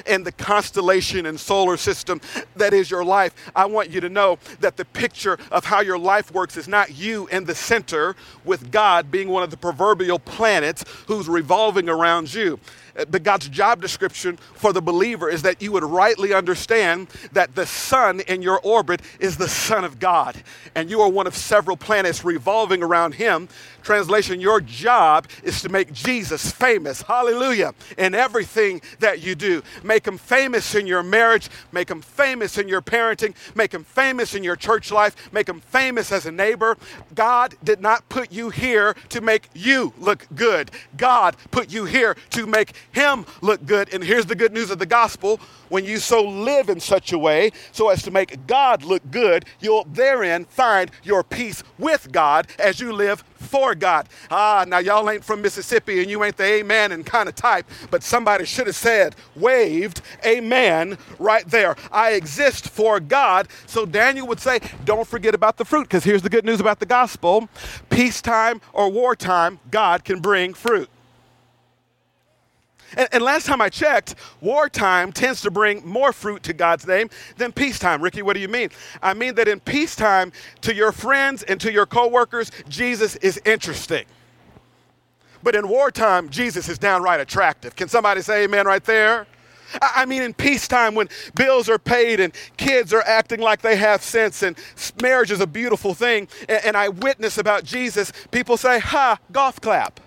In 0.06 0.22
the 0.22 0.32
constellation 0.32 1.26
and 1.26 1.38
solar 1.38 1.76
system 1.76 2.22
that 2.56 2.72
is 2.72 2.90
your 2.90 3.04
life, 3.04 3.34
I 3.54 3.66
want 3.66 3.90
you 3.90 4.00
to 4.00 4.08
know 4.08 4.38
that 4.60 4.78
the 4.78 4.86
picture 4.86 5.38
of 5.50 5.66
how 5.66 5.82
your 5.82 5.98
life 5.98 6.32
works 6.32 6.56
is 6.56 6.68
not 6.68 6.94
you 6.96 7.26
in 7.26 7.44
the 7.44 7.54
center, 7.54 8.16
with 8.46 8.72
God 8.72 9.10
being 9.10 9.28
one 9.28 9.42
of 9.42 9.50
the 9.50 9.58
proverbial 9.58 10.20
planets 10.20 10.86
who's 11.06 11.28
revolving 11.28 11.90
around 11.90 12.32
you 12.32 12.58
Uh, 12.96 13.04
but 13.06 13.22
God's 13.22 13.48
job 13.48 13.80
description 13.80 14.36
for 14.54 14.72
the 14.72 14.82
believer 14.82 15.28
is 15.28 15.42
that 15.42 15.62
you 15.62 15.72
would 15.72 15.84
rightly 15.84 16.32
understand 16.34 17.08
that 17.32 17.54
the 17.54 17.66
sun 17.66 18.20
in 18.20 18.42
your 18.42 18.60
orbit 18.60 19.02
is 19.18 19.36
the 19.36 19.48
Son 19.48 19.84
of 19.84 19.98
God, 19.98 20.42
and 20.74 20.90
you 20.90 21.00
are 21.00 21.08
one 21.08 21.26
of 21.26 21.36
several 21.36 21.76
planets 21.76 22.24
revolving 22.24 22.82
around 22.82 23.14
Him. 23.14 23.48
Translation, 23.82 24.40
your 24.40 24.60
job 24.60 25.26
is 25.42 25.60
to 25.62 25.68
make 25.68 25.92
Jesus 25.92 26.52
famous, 26.52 27.02
hallelujah, 27.02 27.74
in 27.98 28.14
everything 28.14 28.80
that 29.00 29.22
you 29.22 29.34
do. 29.34 29.62
Make 29.82 30.06
Him 30.06 30.18
famous 30.18 30.74
in 30.74 30.86
your 30.86 31.02
marriage, 31.02 31.48
make 31.72 31.90
Him 31.90 32.00
famous 32.00 32.58
in 32.58 32.68
your 32.68 32.82
parenting, 32.82 33.34
make 33.54 33.74
Him 33.74 33.84
famous 33.84 34.34
in 34.34 34.44
your 34.44 34.56
church 34.56 34.92
life, 34.92 35.32
make 35.32 35.48
Him 35.48 35.60
famous 35.60 36.12
as 36.12 36.26
a 36.26 36.32
neighbor. 36.32 36.76
God 37.14 37.54
did 37.64 37.80
not 37.80 38.08
put 38.08 38.30
you 38.30 38.50
here 38.50 38.94
to 39.08 39.20
make 39.20 39.48
you 39.54 39.92
look 39.98 40.26
good, 40.34 40.70
God 40.96 41.36
put 41.50 41.72
you 41.72 41.84
here 41.84 42.16
to 42.30 42.46
make 42.46 42.72
him 42.90 43.24
look 43.40 43.64
good. 43.64 43.92
And 43.94 44.02
here's 44.02 44.26
the 44.26 44.34
good 44.34 44.52
news 44.52 44.70
of 44.70 44.78
the 44.78 44.86
gospel 44.86 45.40
when 45.68 45.84
you 45.84 45.98
so 45.98 46.22
live 46.22 46.68
in 46.68 46.80
such 46.80 47.12
a 47.12 47.18
way 47.18 47.50
so 47.72 47.88
as 47.88 48.02
to 48.02 48.10
make 48.10 48.46
God 48.46 48.84
look 48.84 49.02
good, 49.10 49.46
you'll 49.60 49.84
therein 49.84 50.44
find 50.44 50.90
your 51.02 51.24
peace 51.24 51.62
with 51.78 52.12
God 52.12 52.46
as 52.58 52.78
you 52.78 52.92
live 52.92 53.24
for 53.36 53.74
God. 53.74 54.08
Ah, 54.30 54.64
now 54.68 54.78
y'all 54.78 55.08
ain't 55.08 55.24
from 55.24 55.42
Mississippi 55.42 56.00
and 56.00 56.10
you 56.10 56.22
ain't 56.24 56.36
the 56.36 56.44
amen 56.44 56.92
and 56.92 57.04
kind 57.04 57.28
of 57.28 57.34
type, 57.34 57.66
but 57.90 58.02
somebody 58.02 58.44
should 58.44 58.66
have 58.66 58.76
said, 58.76 59.16
waved 59.34 60.02
amen 60.24 60.98
right 61.18 61.48
there. 61.48 61.76
I 61.90 62.12
exist 62.12 62.68
for 62.68 63.00
God. 63.00 63.48
So 63.66 63.86
Daniel 63.86 64.26
would 64.28 64.40
say, 64.40 64.60
don't 64.84 65.06
forget 65.06 65.34
about 65.34 65.56
the 65.56 65.64
fruit, 65.64 65.84
because 65.84 66.04
here's 66.04 66.22
the 66.22 66.30
good 66.30 66.44
news 66.44 66.60
about 66.60 66.80
the 66.80 66.86
gospel 66.86 67.48
peacetime 67.90 68.60
or 68.72 68.88
wartime, 68.88 69.58
God 69.70 70.04
can 70.04 70.20
bring 70.20 70.54
fruit. 70.54 70.88
And, 72.96 73.08
and, 73.12 73.22
last 73.22 73.46
time 73.46 73.60
I 73.60 73.68
checked, 73.68 74.14
wartime 74.40 75.12
tends 75.12 75.40
to 75.42 75.50
bring 75.50 75.86
more 75.86 76.12
fruit 76.12 76.42
to 76.44 76.52
God's 76.52 76.86
name 76.86 77.08
than 77.36 77.52
peacetime. 77.52 78.02
Ricky, 78.02 78.22
what 78.22 78.34
do 78.34 78.40
you 78.40 78.48
mean? 78.48 78.70
I 79.02 79.14
mean 79.14 79.34
that 79.36 79.48
in 79.48 79.60
peacetime, 79.60 80.32
to 80.62 80.74
your 80.74 80.92
friends 80.92 81.42
and 81.42 81.60
to 81.60 81.72
your 81.72 81.86
coworkers, 81.86 82.50
Jesus 82.68 83.16
is 83.16 83.40
interesting. 83.44 84.04
But 85.42 85.54
in 85.54 85.68
wartime, 85.68 86.28
Jesus 86.28 86.68
is 86.68 86.78
downright 86.78 87.20
attractive. 87.20 87.74
Can 87.74 87.88
somebody 87.88 88.22
say 88.22 88.44
amen 88.44 88.66
right 88.66 88.84
there? 88.84 89.26
I 89.80 90.04
mean, 90.04 90.22
in 90.22 90.34
peacetime, 90.34 90.94
when 90.94 91.08
bills 91.34 91.68
are 91.68 91.78
paid 91.78 92.20
and 92.20 92.34
kids 92.56 92.92
are 92.92 93.02
acting 93.02 93.40
like 93.40 93.62
they 93.62 93.76
have 93.76 94.02
sense 94.02 94.42
and 94.42 94.56
marriage 95.00 95.30
is 95.30 95.40
a 95.40 95.46
beautiful 95.46 95.94
thing, 95.94 96.28
and 96.48 96.76
I 96.76 96.88
witness 96.88 97.38
about 97.38 97.64
Jesus, 97.64 98.12
people 98.30 98.56
say, 98.56 98.78
ha, 98.78 99.18
golf 99.32 99.60
clap. 99.60 100.00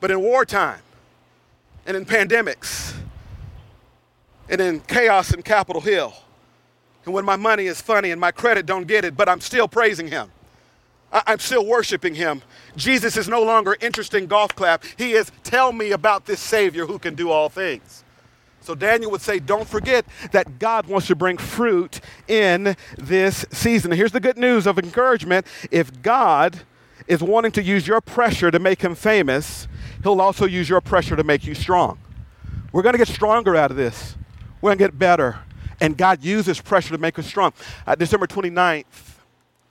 But 0.00 0.10
in 0.10 0.20
wartime 0.20 0.80
and 1.86 1.96
in 1.96 2.04
pandemics 2.04 2.94
and 4.48 4.60
in 4.60 4.80
chaos 4.80 5.32
in 5.32 5.42
Capitol 5.42 5.82
Hill, 5.82 6.14
and 7.04 7.14
when 7.14 7.24
my 7.24 7.36
money 7.36 7.66
is 7.66 7.80
funny 7.80 8.10
and 8.10 8.20
my 8.20 8.30
credit 8.30 8.66
don't 8.66 8.86
get 8.86 9.04
it, 9.04 9.16
but 9.16 9.28
I'm 9.28 9.40
still 9.40 9.66
praising 9.66 10.08
him. 10.08 10.30
I'm 11.10 11.38
still 11.38 11.64
worshiping 11.64 12.14
him. 12.14 12.42
Jesus 12.76 13.16
is 13.16 13.28
no 13.28 13.42
longer 13.42 13.76
interesting 13.80 14.26
golf 14.26 14.54
clap. 14.54 14.84
He 14.96 15.12
is 15.12 15.32
tell 15.42 15.72
me 15.72 15.92
about 15.92 16.26
this 16.26 16.38
Savior 16.38 16.84
who 16.84 16.98
can 16.98 17.14
do 17.14 17.30
all 17.30 17.48
things. 17.48 18.04
So 18.60 18.74
Daniel 18.74 19.10
would 19.12 19.22
say, 19.22 19.38
don't 19.38 19.66
forget 19.66 20.04
that 20.32 20.58
God 20.58 20.86
wants 20.86 21.06
to 21.06 21.16
bring 21.16 21.38
fruit 21.38 22.02
in 22.26 22.76
this 22.98 23.46
season. 23.50 23.90
here's 23.92 24.12
the 24.12 24.20
good 24.20 24.36
news 24.36 24.66
of 24.66 24.78
encouragement. 24.78 25.46
If 25.70 26.02
God 26.02 26.60
is 27.06 27.22
wanting 27.22 27.52
to 27.52 27.62
use 27.62 27.86
your 27.86 28.02
pressure 28.02 28.50
to 28.50 28.58
make 28.58 28.82
him 28.82 28.94
famous, 28.94 29.66
He'll 30.02 30.20
also 30.20 30.46
use 30.46 30.68
your 30.68 30.80
pressure 30.80 31.16
to 31.16 31.24
make 31.24 31.46
you 31.46 31.54
strong. 31.54 31.98
We're 32.72 32.82
going 32.82 32.94
to 32.94 32.98
get 32.98 33.08
stronger 33.08 33.56
out 33.56 33.70
of 33.70 33.76
this. 33.76 34.16
We're 34.60 34.68
going 34.68 34.78
to 34.78 34.84
get 34.84 34.98
better. 34.98 35.38
And 35.80 35.96
God 35.96 36.22
uses 36.22 36.60
pressure 36.60 36.90
to 36.90 36.98
make 36.98 37.18
us 37.18 37.26
strong. 37.26 37.52
Uh, 37.86 37.94
December 37.94 38.26
29th, 38.26 38.84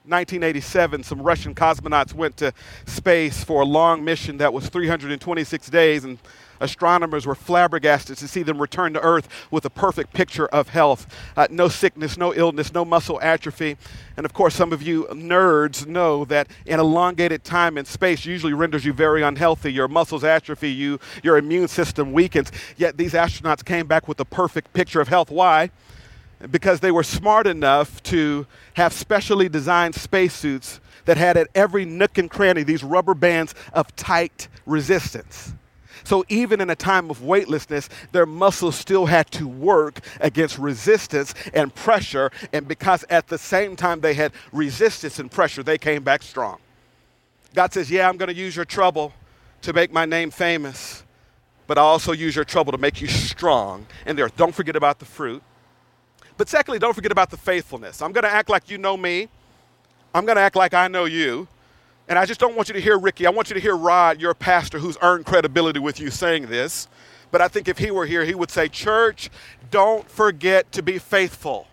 1987, 0.04 1.04
some 1.04 1.22
Russian 1.22 1.54
cosmonauts 1.54 2.14
went 2.14 2.38
to 2.38 2.54
space 2.86 3.44
for 3.44 3.62
a 3.62 3.66
long 3.66 4.04
mission 4.06 4.38
that 4.38 4.54
was 4.54 4.70
326 4.70 5.70
days 5.70 6.06
and 6.06 6.18
astronomers 6.60 7.26
were 7.26 7.36
flabbergasted 7.36 8.18
to 8.18 8.28
see 8.28 8.44
them 8.44 8.62
return 8.62 8.94
to 8.94 9.02
Earth 9.02 9.28
with 9.52 9.66
a 9.66 9.70
perfect 9.70 10.14
picture 10.14 10.48
of 10.48 10.70
health. 10.70 11.08
Uh, 11.36 11.48
no 11.50 11.68
sickness, 11.68 12.18
no 12.18 12.34
illness, 12.34 12.74
no 12.74 12.86
muscle 12.86 13.20
atrophy. 13.22 13.78
And 14.16 14.26
of 14.26 14.34
course, 14.34 14.56
some 14.56 14.74
of 14.74 14.82
you 14.82 15.06
nerds 15.12 15.86
know 15.86 16.26
that 16.26 16.48
an 16.66 16.80
elongated 16.80 17.44
time 17.44 17.78
in 17.78 17.86
space 17.86 18.26
usually 18.26 18.54
renders 18.54 18.86
you 18.86 18.94
very 18.94 19.22
unhealthy. 19.22 19.72
Your 19.72 19.88
muscles 19.88 20.24
atrophy, 20.24 20.72
you, 20.72 21.00
your 21.24 21.38
immune 21.38 21.68
system 21.68 22.14
weakens. 22.14 22.52
Yet 22.78 22.98
these 22.98 23.14
astronauts 23.14 23.64
came 23.64 23.88
back 23.88 24.08
with 24.08 24.20
a 24.20 24.26
perfect 24.26 24.74
picture 24.74 25.02
of 25.02 25.08
health. 25.08 25.30
Why? 25.30 25.72
Because 26.52 26.80
they 26.82 26.92
were 26.92 27.04
smart 27.04 27.48
enough 27.48 28.02
to 28.04 28.46
have 28.76 28.94
specially 28.94 29.50
designed 29.50 29.96
spacesuits 29.96 30.80
that 31.06 31.18
had 31.18 31.38
at 31.38 31.48
every 31.56 31.86
nook 31.86 32.18
and 32.18 32.30
cranny 32.30 32.64
these 32.64 32.84
rubber 32.84 33.14
bands 33.14 33.56
of 33.74 33.96
tight 33.96 34.48
resistance. 34.66 35.54
So 36.08 36.24
even 36.30 36.62
in 36.62 36.70
a 36.70 36.76
time 36.76 37.10
of 37.10 37.22
weightlessness, 37.22 37.90
their 38.14 38.26
muscles 38.26 38.78
still 38.78 39.08
had 39.08 39.30
to 39.32 39.46
work 39.46 40.00
against 40.22 40.58
resistance 40.58 41.34
and 41.54 41.76
pressure. 41.76 42.32
And 42.54 42.66
because 42.66 43.04
at 43.10 43.28
the 43.28 43.38
same 43.38 43.76
time 43.76 44.00
they 44.00 44.14
had 44.14 44.32
resistance 44.54 45.20
and 45.20 45.30
pressure, 45.30 45.64
they 45.64 45.78
came 45.78 46.04
back 46.04 46.24
strong. 46.24 46.60
God 47.54 47.74
says, 47.74 47.92
Yeah, 47.92 48.08
I'm 48.08 48.16
going 48.16 48.30
to 48.30 48.34
use 48.34 48.56
your 48.56 48.64
trouble 48.64 49.12
to 49.64 49.74
make 49.74 49.92
my 49.92 50.06
name 50.06 50.32
famous, 50.32 51.04
but 51.68 51.78
I 51.78 51.82
also 51.82 52.14
use 52.14 52.38
your 52.38 52.46
trouble 52.46 52.72
to 52.72 52.78
make 52.78 53.02
you 53.02 53.08
strong. 53.10 53.86
And 54.06 54.18
there, 54.18 54.30
don't 54.30 54.56
forget 54.56 54.78
about 54.78 55.00
the 55.00 55.06
fruit. 55.06 55.44
But 56.38 56.48
secondly, 56.48 56.80
don't 56.80 56.94
forget 56.94 57.12
about 57.12 57.32
the 57.32 57.38
faithfulness. 57.38 58.02
I'm 58.02 58.14
going 58.14 58.24
to 58.24 58.32
act 58.32 58.48
like 58.50 58.70
you 58.70 58.78
know 58.78 58.96
me. 58.96 59.28
I'm 60.16 60.26
going 60.26 60.38
to 60.38 60.42
act 60.42 60.56
like 60.56 60.74
I 60.74 60.88
know 60.88 61.04
you. 61.04 61.50
And 62.08 62.18
I 62.18 62.26
just 62.26 62.40
don't 62.40 62.56
want 62.56 62.70
you 62.70 62.74
to 62.74 62.82
hear 62.82 62.98
Ricky. 62.98 63.26
I 63.26 63.30
want 63.30 63.50
you 63.50 63.54
to 63.56 63.60
hear 63.60 63.76
Rod, 63.76 64.22
your 64.22 64.34
pastor, 64.34 64.80
who's 64.80 64.98
earned 65.02 65.26
credibility 65.26 65.80
with 65.80 66.00
you 66.00 66.10
saying 66.10 66.48
this. 66.48 66.88
But 67.32 67.42
I 67.42 67.50
think 67.50 67.68
if 67.68 67.78
he 67.78 67.92
were 67.92 68.06
here, 68.06 68.24
he 68.24 68.34
would 68.34 68.50
say, 68.50 68.70
Church, 68.70 69.30
don't 69.70 70.10
forget 70.10 70.72
to 70.72 70.82
be 70.82 70.98
faithful. 70.98 71.68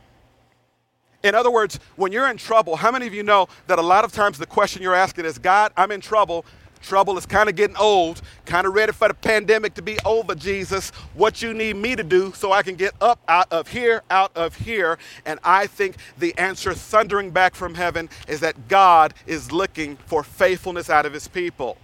In 1.23 1.35
other 1.35 1.51
words, 1.51 1.79
when 1.97 2.13
you're 2.13 2.29
in 2.29 2.37
trouble, 2.37 2.77
how 2.77 2.91
many 2.91 3.07
of 3.07 3.15
you 3.15 3.23
know 3.23 3.49
that 3.69 3.79
a 3.79 3.83
lot 3.83 4.05
of 4.05 4.13
times 4.13 4.37
the 4.37 4.47
question 4.47 4.83
you're 4.83 4.95
asking 4.95 5.25
is, 5.25 5.39
God, 5.39 5.73
I'm 5.77 5.91
in 5.91 6.01
trouble. 6.01 6.45
Trouble 6.85 7.17
is 7.17 7.25
kind 7.25 7.49
of 7.49 7.57
getting 7.57 7.77
old, 7.77 8.21
kind 8.45 8.67
of 8.67 8.75
ready 8.75 8.93
for 8.93 9.09
the 9.09 9.15
pandemic 9.15 9.73
to 9.75 9.83
be 9.83 9.97
over, 10.05 10.35
Jesus. 10.35 10.91
What 11.15 11.41
you 11.41 11.55
need 11.55 11.77
me 11.77 11.97
to 11.97 12.05
do 12.05 12.33
so 12.35 12.53
I 12.53 12.63
can 12.63 12.75
get 12.75 12.93
up 13.01 13.19
out 13.27 13.51
of 13.51 13.69
here, 13.69 14.03
out 14.11 14.37
of 14.37 14.55
here. 14.55 14.99
And 15.25 15.41
I 15.43 15.67
think 15.67 15.97
the 16.19 16.37
answer 16.37 16.75
thundering 16.75 17.31
back 17.31 17.55
from 17.55 17.75
heaven 17.75 18.11
is 18.29 18.41
that 18.41 18.69
God 18.69 19.15
is 19.27 19.51
looking 19.51 19.97
for 20.07 20.23
faithfulness 20.23 20.91
out 20.91 21.07
of 21.07 21.15
his 21.15 21.27
people. 21.27 21.79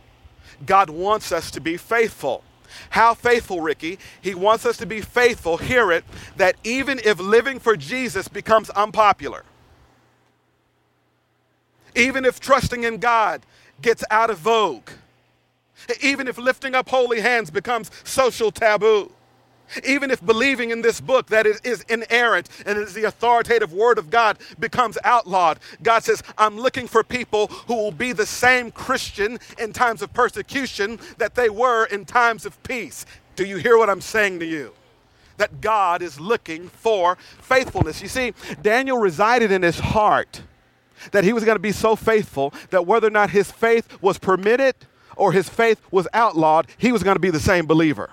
God 0.67 0.91
wants 0.91 1.33
us 1.33 1.51
to 1.53 1.61
be 1.61 1.79
faithful. 1.79 2.45
How 2.91 3.15
faithful, 3.15 3.63
Ricky? 3.63 3.99
He 4.21 4.35
wants 4.35 4.67
us 4.67 4.77
to 4.77 4.87
be 4.87 5.01
faithful, 5.01 5.57
hear 5.57 5.91
it, 5.91 6.05
that 6.37 6.57
even 6.63 7.01
if 7.05 7.19
living 7.19 7.59
for 7.59 7.75
Jesus 7.75 8.29
becomes 8.29 8.69
unpopular, 8.71 9.45
even 11.97 12.25
if 12.27 12.39
trusting 12.39 12.85
in 12.85 12.99
God 12.99 13.43
gets 13.83 14.05
out 14.11 14.31
of 14.31 14.39
vogue, 14.39 14.91
even 16.01 16.29
if 16.29 16.39
lifting 16.39 16.75
up 16.75 16.89
holy 16.89 17.21
hands 17.21 17.51
becomes 17.51 17.91
social 18.05 18.51
taboo, 18.51 19.11
even 19.85 20.11
if 20.11 20.25
believing 20.25 20.71
in 20.71 20.83
this 20.83 21.01
book 21.01 21.27
that 21.27 21.47
it 21.47 21.61
is 21.65 21.83
inerrant 21.83 22.49
and 22.67 22.79
is 22.79 22.93
the 22.95 23.05
authoritative 23.05 23.73
word 23.73 23.99
of 23.99 24.11
God 24.11 24.39
becomes 24.59 24.99
outlawed, 25.05 25.61
God 25.83 26.03
says, 26.03 26.23
I'm 26.37 26.57
looking 26.59 26.87
for 26.87 27.05
people 27.05 27.47
who 27.47 27.77
will 27.77 27.93
be 27.93 28.13
the 28.13 28.27
same 28.27 28.71
Christian 28.71 29.39
in 29.59 29.73
times 29.73 30.03
of 30.03 30.13
persecution 30.13 30.99
that 31.19 31.35
they 31.35 31.49
were 31.49 31.85
in 31.87 32.05
times 32.05 32.47
of 32.47 32.61
peace. 32.63 33.07
Do 33.37 33.45
you 33.45 33.59
hear 33.59 33.79
what 33.79 33.89
I'm 33.89 34.01
saying 34.01 34.41
to 34.41 34.47
you? 34.47 34.73
That 35.37 35.61
God 35.61 36.03
is 36.03 36.21
looking 36.21 36.69
for 36.69 37.17
faithfulness. 37.41 38.03
You 38.03 38.09
see, 38.09 38.35
Daniel 38.61 38.99
resided 38.99 39.51
in 39.53 39.63
his 39.63 39.79
heart 39.79 40.43
that 41.13 41.25
he 41.25 41.33
was 41.33 41.45
going 41.45 41.57
to 41.57 41.61
be 41.61 41.73
so 41.73 41.97
faithful 41.97 42.53
that 42.71 42.87
whether 42.87 43.07
or 43.07 43.11
not 43.11 43.31
his 43.31 43.51
faith 43.51 44.01
was 44.03 44.19
permitted 44.19 44.75
or 45.17 45.33
his 45.33 45.49
faith 45.49 45.81
was 45.91 46.07
outlawed, 46.13 46.67
he 46.79 46.93
was 46.93 47.03
going 47.03 47.17
to 47.17 47.21
be 47.21 47.31
the 47.31 47.41
same 47.41 47.67
believer. 47.67 48.11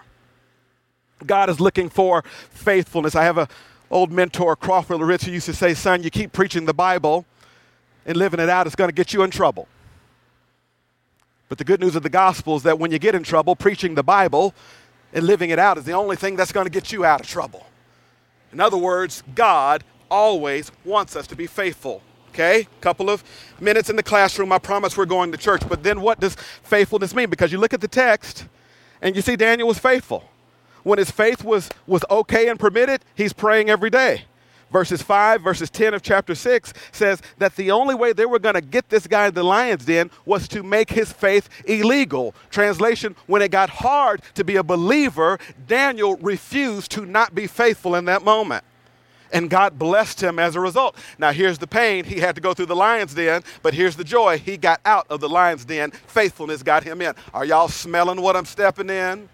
God 1.25 1.49
is 1.49 1.59
looking 1.59 1.89
for 1.89 2.23
faithfulness. 2.23 3.15
I 3.15 3.23
have 3.23 3.37
a 3.37 3.47
old 3.89 4.11
mentor, 4.11 4.55
Crawford 4.55 4.99
Loritts, 4.99 5.25
who 5.25 5.31
used 5.31 5.45
to 5.45 5.53
say, 5.53 5.73
son, 5.73 6.03
you 6.03 6.09
keep 6.09 6.33
preaching 6.33 6.65
the 6.65 6.73
Bible 6.73 7.25
and 8.05 8.17
living 8.17 8.39
it 8.39 8.49
out, 8.49 8.67
it's 8.67 8.75
going 8.75 8.89
to 8.89 8.95
get 8.95 9.13
you 9.13 9.23
in 9.23 9.31
trouble. 9.31 9.67
But 11.49 11.57
the 11.57 11.63
good 11.63 11.79
news 11.79 11.95
of 11.95 12.03
the 12.03 12.09
gospel 12.09 12.57
is 12.57 12.63
that 12.63 12.79
when 12.79 12.91
you 12.91 12.99
get 12.99 13.15
in 13.15 13.23
trouble, 13.23 13.55
preaching 13.55 13.95
the 13.95 14.03
Bible 14.03 14.53
and 15.13 15.25
living 15.25 15.49
it 15.49 15.59
out 15.59 15.77
is 15.77 15.85
the 15.85 15.93
only 15.93 16.15
thing 16.15 16.35
that's 16.35 16.51
going 16.51 16.65
to 16.65 16.71
get 16.71 16.91
you 16.91 17.05
out 17.05 17.21
of 17.21 17.27
trouble. 17.27 17.65
In 18.51 18.59
other 18.59 18.77
words, 18.77 19.23
God 19.35 19.83
always 20.09 20.71
wants 20.83 21.15
us 21.15 21.27
to 21.27 21.35
be 21.35 21.47
faithful. 21.47 22.01
Okay, 22.37 22.67
couple 22.81 23.09
of 23.09 23.23
minutes 23.59 23.89
in 23.89 23.95
the 23.95 24.03
classroom. 24.03 24.51
I 24.51 24.59
promise 24.59 24.95
we're 24.95 25.07
going 25.07 25.31
to 25.31 25.39
church. 25.39 25.67
But 25.67 25.81
then 25.81 26.01
what 26.01 26.19
does 26.19 26.35
faithfulness 26.35 27.15
mean? 27.15 27.31
Because 27.31 27.51
you 27.51 27.57
look 27.57 27.73
at 27.73 27.81
the 27.81 27.87
text 27.87 28.45
and 29.01 29.15
you 29.15 29.23
see 29.23 29.35
Daniel 29.35 29.67
was 29.67 29.79
faithful 29.79 30.23
when 30.83 30.99
his 30.99 31.09
faith 31.09 31.43
was, 31.43 31.67
was 31.87 32.05
okay 32.11 32.47
and 32.47 32.59
permitted, 32.59 33.03
he's 33.15 33.33
praying 33.33 33.71
every 33.71 33.89
day. 33.89 34.25
Verses 34.71 35.01
5, 35.01 35.41
verses 35.41 35.71
10 35.71 35.95
of 35.95 36.03
chapter 36.03 36.35
6 36.35 36.73
says 36.91 37.23
that 37.39 37.55
the 37.55 37.71
only 37.71 37.95
way 37.95 38.13
they 38.13 38.27
were 38.27 38.37
going 38.37 38.53
to 38.53 38.61
get 38.61 38.87
this 38.89 39.07
guy 39.07 39.29
in 39.29 39.33
the 39.33 39.41
lion's 39.41 39.85
den 39.85 40.11
was 40.23 40.47
to 40.49 40.61
make 40.61 40.91
his 40.91 41.11
faith 41.11 41.49
illegal. 41.65 42.35
Translation 42.51 43.15
When 43.25 43.41
it 43.41 43.49
got 43.49 43.71
hard 43.71 44.21
to 44.35 44.43
be 44.43 44.57
a 44.57 44.63
believer, 44.63 45.39
Daniel 45.65 46.17
refused 46.17 46.91
to 46.91 47.03
not 47.03 47.33
be 47.33 47.47
faithful 47.47 47.95
in 47.95 48.05
that 48.05 48.23
moment. 48.23 48.63
And 49.31 49.49
God 49.49 49.77
blessed 49.77 50.21
him 50.21 50.39
as 50.39 50.55
a 50.55 50.59
result. 50.59 50.95
Now, 51.17 51.31
here's 51.31 51.57
the 51.57 51.67
pain. 51.67 52.05
He 52.05 52.19
had 52.19 52.35
to 52.35 52.41
go 52.41 52.53
through 52.53 52.67
the 52.67 52.75
lion's 52.75 53.13
den, 53.13 53.43
but 53.61 53.73
here's 53.73 53.95
the 53.95 54.03
joy. 54.03 54.37
He 54.37 54.57
got 54.57 54.79
out 54.85 55.05
of 55.09 55.19
the 55.19 55.29
lion's 55.29 55.65
den. 55.65 55.91
Faithfulness 55.91 56.63
got 56.63 56.83
him 56.83 57.01
in. 57.01 57.13
Are 57.33 57.45
y'all 57.45 57.67
smelling 57.67 58.21
what 58.21 58.35
I'm 58.35 58.45
stepping 58.45 58.89
in? 58.89 59.29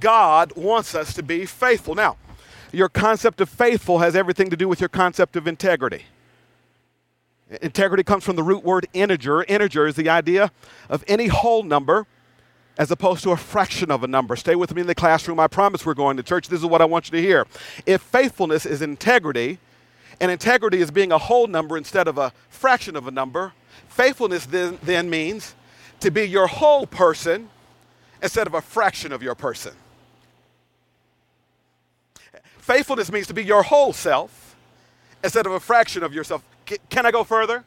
God 0.00 0.52
wants 0.56 0.94
us 0.94 1.14
to 1.14 1.22
be 1.22 1.46
faithful. 1.46 1.94
Now, 1.94 2.16
your 2.72 2.88
concept 2.88 3.40
of 3.40 3.48
faithful 3.48 3.98
has 4.00 4.14
everything 4.14 4.50
to 4.50 4.56
do 4.56 4.68
with 4.68 4.80
your 4.80 4.90
concept 4.90 5.36
of 5.36 5.46
integrity. 5.46 6.04
Integrity 7.62 8.02
comes 8.02 8.24
from 8.24 8.36
the 8.36 8.42
root 8.42 8.62
word 8.62 8.86
integer. 8.92 9.42
Integer 9.44 9.86
is 9.86 9.94
the 9.94 10.10
idea 10.10 10.50
of 10.90 11.02
any 11.08 11.28
whole 11.28 11.62
number 11.62 12.06
as 12.78 12.92
opposed 12.92 13.24
to 13.24 13.32
a 13.32 13.36
fraction 13.36 13.90
of 13.90 14.04
a 14.04 14.06
number. 14.06 14.36
Stay 14.36 14.54
with 14.54 14.72
me 14.74 14.80
in 14.80 14.86
the 14.86 14.94
classroom. 14.94 15.40
I 15.40 15.48
promise 15.48 15.84
we're 15.84 15.94
going 15.94 16.16
to 16.16 16.22
church. 16.22 16.48
This 16.48 16.60
is 16.60 16.66
what 16.66 16.80
I 16.80 16.84
want 16.84 17.10
you 17.10 17.20
to 17.20 17.20
hear. 17.20 17.46
If 17.84 18.00
faithfulness 18.00 18.64
is 18.64 18.80
integrity, 18.80 19.58
and 20.20 20.30
integrity 20.30 20.80
is 20.80 20.90
being 20.90 21.12
a 21.12 21.18
whole 21.18 21.46
number 21.46 21.76
instead 21.76 22.08
of 22.08 22.18
a 22.18 22.32
fraction 22.48 22.96
of 22.96 23.06
a 23.06 23.10
number, 23.10 23.52
faithfulness 23.88 24.46
then, 24.46 24.78
then 24.82 25.10
means 25.10 25.54
to 26.00 26.10
be 26.10 26.24
your 26.24 26.46
whole 26.46 26.86
person 26.86 27.50
instead 28.22 28.46
of 28.46 28.54
a 28.54 28.60
fraction 28.60 29.12
of 29.12 29.22
your 29.22 29.34
person. 29.34 29.72
Faithfulness 32.58 33.10
means 33.10 33.26
to 33.26 33.34
be 33.34 33.44
your 33.44 33.62
whole 33.62 33.92
self 33.92 34.56
instead 35.24 35.46
of 35.46 35.52
a 35.52 35.60
fraction 35.60 36.02
of 36.02 36.12
yourself. 36.12 36.42
Can 36.90 37.06
I 37.06 37.10
go 37.10 37.24
further? 37.24 37.64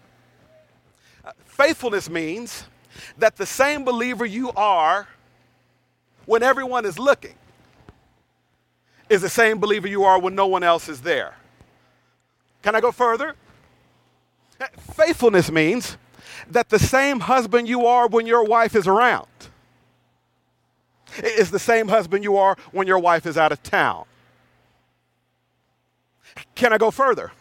Uh, 1.25 1.31
faithfulness 1.45 2.09
means 2.09 2.65
that 3.17 3.37
the 3.37 3.45
same 3.45 3.83
believer 3.83 4.25
you 4.25 4.51
are 4.51 5.07
when 6.25 6.43
everyone 6.43 6.85
is 6.85 6.97
looking 6.99 7.35
is 9.09 9.21
the 9.21 9.29
same 9.29 9.59
believer 9.59 9.87
you 9.87 10.03
are 10.03 10.19
when 10.19 10.35
no 10.35 10.47
one 10.47 10.63
else 10.63 10.87
is 10.87 11.01
there. 11.01 11.35
Can 12.61 12.75
I 12.75 12.81
go 12.81 12.91
further? 12.91 13.35
Faithfulness 14.93 15.51
means 15.51 15.97
that 16.49 16.69
the 16.69 16.79
same 16.79 17.19
husband 17.19 17.67
you 17.67 17.85
are 17.85 18.07
when 18.07 18.25
your 18.25 18.43
wife 18.43 18.75
is 18.75 18.87
around 18.87 19.27
is 21.17 21.51
the 21.51 21.59
same 21.59 21.87
husband 21.87 22.23
you 22.23 22.37
are 22.37 22.55
when 22.71 22.87
your 22.87 22.99
wife 22.99 23.25
is 23.25 23.37
out 23.37 23.51
of 23.51 23.61
town. 23.63 24.05
Can 26.55 26.71
I 26.71 26.77
go 26.77 26.91
further? 26.91 27.31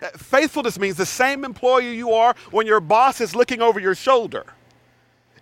Uh, 0.00 0.08
faithfulness 0.16 0.78
means 0.78 0.96
the 0.96 1.06
same 1.06 1.44
employee 1.44 1.96
you 1.96 2.12
are 2.12 2.34
when 2.50 2.66
your 2.66 2.80
boss 2.80 3.20
is 3.20 3.34
looking 3.34 3.60
over 3.60 3.80
your 3.80 3.94
shoulder 3.94 4.46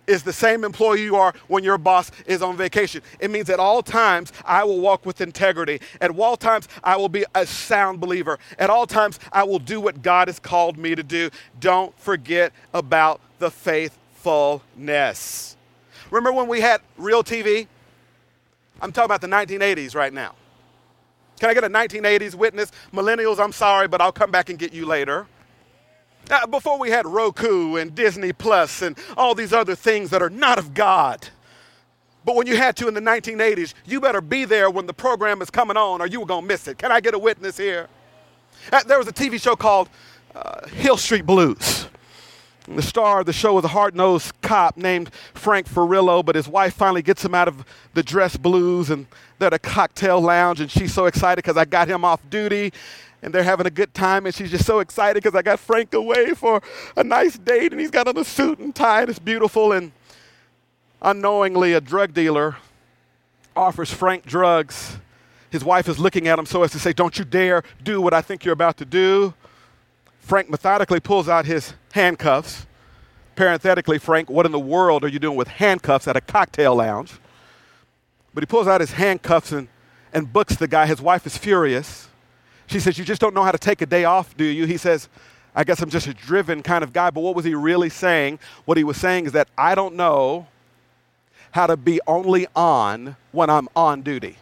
is 0.07 0.23
the 0.23 0.33
same 0.33 0.63
employee 0.63 1.03
you 1.03 1.15
are 1.15 1.33
when 1.47 1.63
your 1.63 1.77
boss 1.77 2.11
is 2.25 2.41
on 2.41 2.57
vacation. 2.57 3.01
It 3.19 3.31
means 3.31 3.49
at 3.49 3.59
all 3.59 3.81
times 3.81 4.33
I 4.45 4.63
will 4.63 4.79
walk 4.79 5.05
with 5.05 5.21
integrity. 5.21 5.79
At 5.99 6.17
all 6.17 6.37
times 6.37 6.67
I 6.83 6.97
will 6.97 7.09
be 7.09 7.25
a 7.33 7.45
sound 7.45 7.99
believer. 7.99 8.39
At 8.59 8.69
all 8.69 8.87
times 8.87 9.19
I 9.31 9.43
will 9.43 9.59
do 9.59 9.79
what 9.79 10.01
God 10.01 10.27
has 10.27 10.39
called 10.39 10.77
me 10.77 10.95
to 10.95 11.03
do. 11.03 11.29
Don't 11.59 11.97
forget 11.99 12.51
about 12.73 13.21
the 13.39 13.51
faithfulness. 13.51 15.57
Remember 16.09 16.33
when 16.33 16.47
we 16.47 16.61
had 16.61 16.81
real 16.97 17.23
TV? 17.23 17.67
I'm 18.81 18.91
talking 18.91 19.05
about 19.05 19.21
the 19.21 19.27
1980s 19.27 19.95
right 19.95 20.11
now. 20.11 20.33
Can 21.41 21.49
I 21.49 21.55
get 21.55 21.63
a 21.63 21.69
1980s 21.71 22.35
witness? 22.35 22.71
Millennials, 22.93 23.43
I'm 23.43 23.51
sorry, 23.51 23.87
but 23.87 23.99
I'll 23.99 24.11
come 24.11 24.29
back 24.29 24.51
and 24.51 24.59
get 24.59 24.73
you 24.73 24.85
later. 24.85 25.25
Uh, 26.29 26.45
before 26.45 26.77
we 26.77 26.91
had 26.91 27.07
Roku 27.07 27.77
and 27.77 27.95
Disney 27.95 28.31
Plus 28.31 28.83
and 28.83 28.95
all 29.17 29.33
these 29.33 29.51
other 29.51 29.73
things 29.73 30.11
that 30.11 30.21
are 30.21 30.29
not 30.29 30.59
of 30.59 30.75
God. 30.75 31.29
But 32.25 32.35
when 32.35 32.45
you 32.45 32.57
had 32.57 32.75
to 32.75 32.87
in 32.87 32.93
the 32.93 33.01
1980s, 33.01 33.73
you 33.87 33.99
better 33.99 34.21
be 34.21 34.45
there 34.45 34.69
when 34.69 34.85
the 34.85 34.93
program 34.93 35.41
is 35.41 35.49
coming 35.49 35.77
on 35.77 35.99
or 35.99 36.05
you 36.05 36.19
were 36.19 36.27
going 36.27 36.43
to 36.43 36.47
miss 36.47 36.67
it. 36.67 36.77
Can 36.77 36.91
I 36.91 36.99
get 36.99 37.15
a 37.15 37.19
witness 37.19 37.57
here? 37.57 37.87
Uh, 38.71 38.83
there 38.83 38.99
was 38.99 39.07
a 39.07 39.11
TV 39.11 39.41
show 39.41 39.55
called 39.55 39.89
uh, 40.35 40.67
Hill 40.67 40.97
Street 40.97 41.25
Blues. 41.25 41.87
The 42.67 42.83
star 42.83 43.21
of 43.21 43.25
the 43.25 43.33
show 43.33 43.55
was 43.55 43.65
a 43.65 43.69
hard 43.69 43.95
nosed 43.95 44.39
cop 44.41 44.77
named 44.77 45.09
Frank 45.33 45.67
Furillo, 45.67 46.23
but 46.23 46.35
his 46.35 46.47
wife 46.47 46.75
finally 46.75 47.01
gets 47.01 47.25
him 47.25 47.33
out 47.33 47.47
of 47.47 47.65
the 47.95 48.03
dress 48.03 48.37
blues 48.37 48.91
and 48.91 49.07
they're 49.41 49.47
at 49.47 49.53
a 49.53 49.59
cocktail 49.59 50.21
lounge 50.21 50.61
and 50.61 50.69
she's 50.69 50.93
so 50.93 51.07
excited 51.07 51.43
because 51.43 51.57
I 51.57 51.65
got 51.65 51.87
him 51.87 52.05
off 52.05 52.21
duty 52.29 52.71
and 53.23 53.33
they're 53.33 53.43
having 53.43 53.65
a 53.65 53.71
good 53.71 53.93
time 53.93 54.25
and 54.25 54.33
she's 54.33 54.51
just 54.51 54.65
so 54.65 54.79
excited 54.79 55.21
because 55.21 55.35
I 55.35 55.41
got 55.41 55.59
Frank 55.59 55.93
away 55.93 56.33
for 56.33 56.61
a 56.95 57.03
nice 57.03 57.37
date 57.37 57.71
and 57.71 57.81
he's 57.81 57.91
got 57.91 58.07
on 58.07 58.17
a 58.17 58.23
suit 58.23 58.59
and 58.59 58.73
tie 58.73 59.01
and 59.01 59.09
it's 59.09 59.19
beautiful 59.19 59.71
and 59.71 59.91
unknowingly 61.01 61.73
a 61.73 61.81
drug 61.81 62.13
dealer 62.13 62.57
offers 63.55 63.91
Frank 63.91 64.25
drugs. 64.25 64.97
His 65.49 65.63
wife 65.63 65.89
is 65.89 65.97
looking 65.97 66.27
at 66.27 66.37
him 66.37 66.45
so 66.45 66.61
as 66.63 66.71
to 66.71 66.79
say, 66.79 66.93
Don't 66.93 67.17
you 67.17 67.25
dare 67.25 67.63
do 67.83 67.99
what 67.99 68.13
I 68.13 68.21
think 68.21 68.45
you're 68.45 68.53
about 68.53 68.77
to 68.77 68.85
do. 68.85 69.33
Frank 70.19 70.51
methodically 70.51 70.99
pulls 70.99 71.27
out 71.27 71.45
his 71.45 71.73
handcuffs. 71.93 72.67
Parenthetically, 73.35 73.97
Frank, 73.97 74.29
what 74.29 74.45
in 74.45 74.51
the 74.51 74.59
world 74.59 75.03
are 75.03 75.07
you 75.07 75.17
doing 75.17 75.35
with 75.35 75.47
handcuffs 75.47 76.07
at 76.07 76.15
a 76.15 76.21
cocktail 76.21 76.75
lounge? 76.75 77.13
But 78.33 78.43
he 78.43 78.45
pulls 78.45 78.67
out 78.67 78.81
his 78.81 78.91
handcuffs 78.91 79.51
and, 79.51 79.67
and 80.13 80.31
books 80.31 80.55
the 80.55 80.67
guy. 80.67 80.85
His 80.85 81.01
wife 81.01 81.25
is 81.25 81.37
furious. 81.37 82.07
She 82.67 82.79
says, 82.79 82.97
You 82.97 83.05
just 83.05 83.21
don't 83.21 83.33
know 83.33 83.43
how 83.43 83.51
to 83.51 83.57
take 83.57 83.81
a 83.81 83.85
day 83.85 84.05
off, 84.05 84.35
do 84.37 84.45
you? 84.45 84.65
He 84.65 84.77
says, 84.77 85.09
I 85.53 85.63
guess 85.63 85.81
I'm 85.81 85.89
just 85.89 86.07
a 86.07 86.13
driven 86.13 86.63
kind 86.63 86.83
of 86.83 86.93
guy. 86.93 87.09
But 87.09 87.21
what 87.21 87.35
was 87.35 87.43
he 87.43 87.53
really 87.55 87.89
saying? 87.89 88.39
What 88.65 88.77
he 88.77 88.83
was 88.83 88.97
saying 88.97 89.25
is 89.25 89.33
that 89.33 89.49
I 89.57 89.75
don't 89.75 89.95
know 89.95 90.47
how 91.51 91.67
to 91.67 91.75
be 91.75 91.99
only 92.07 92.47
on 92.55 93.17
when 93.31 93.49
I'm 93.49 93.67
on 93.75 94.01
duty. 94.01 94.37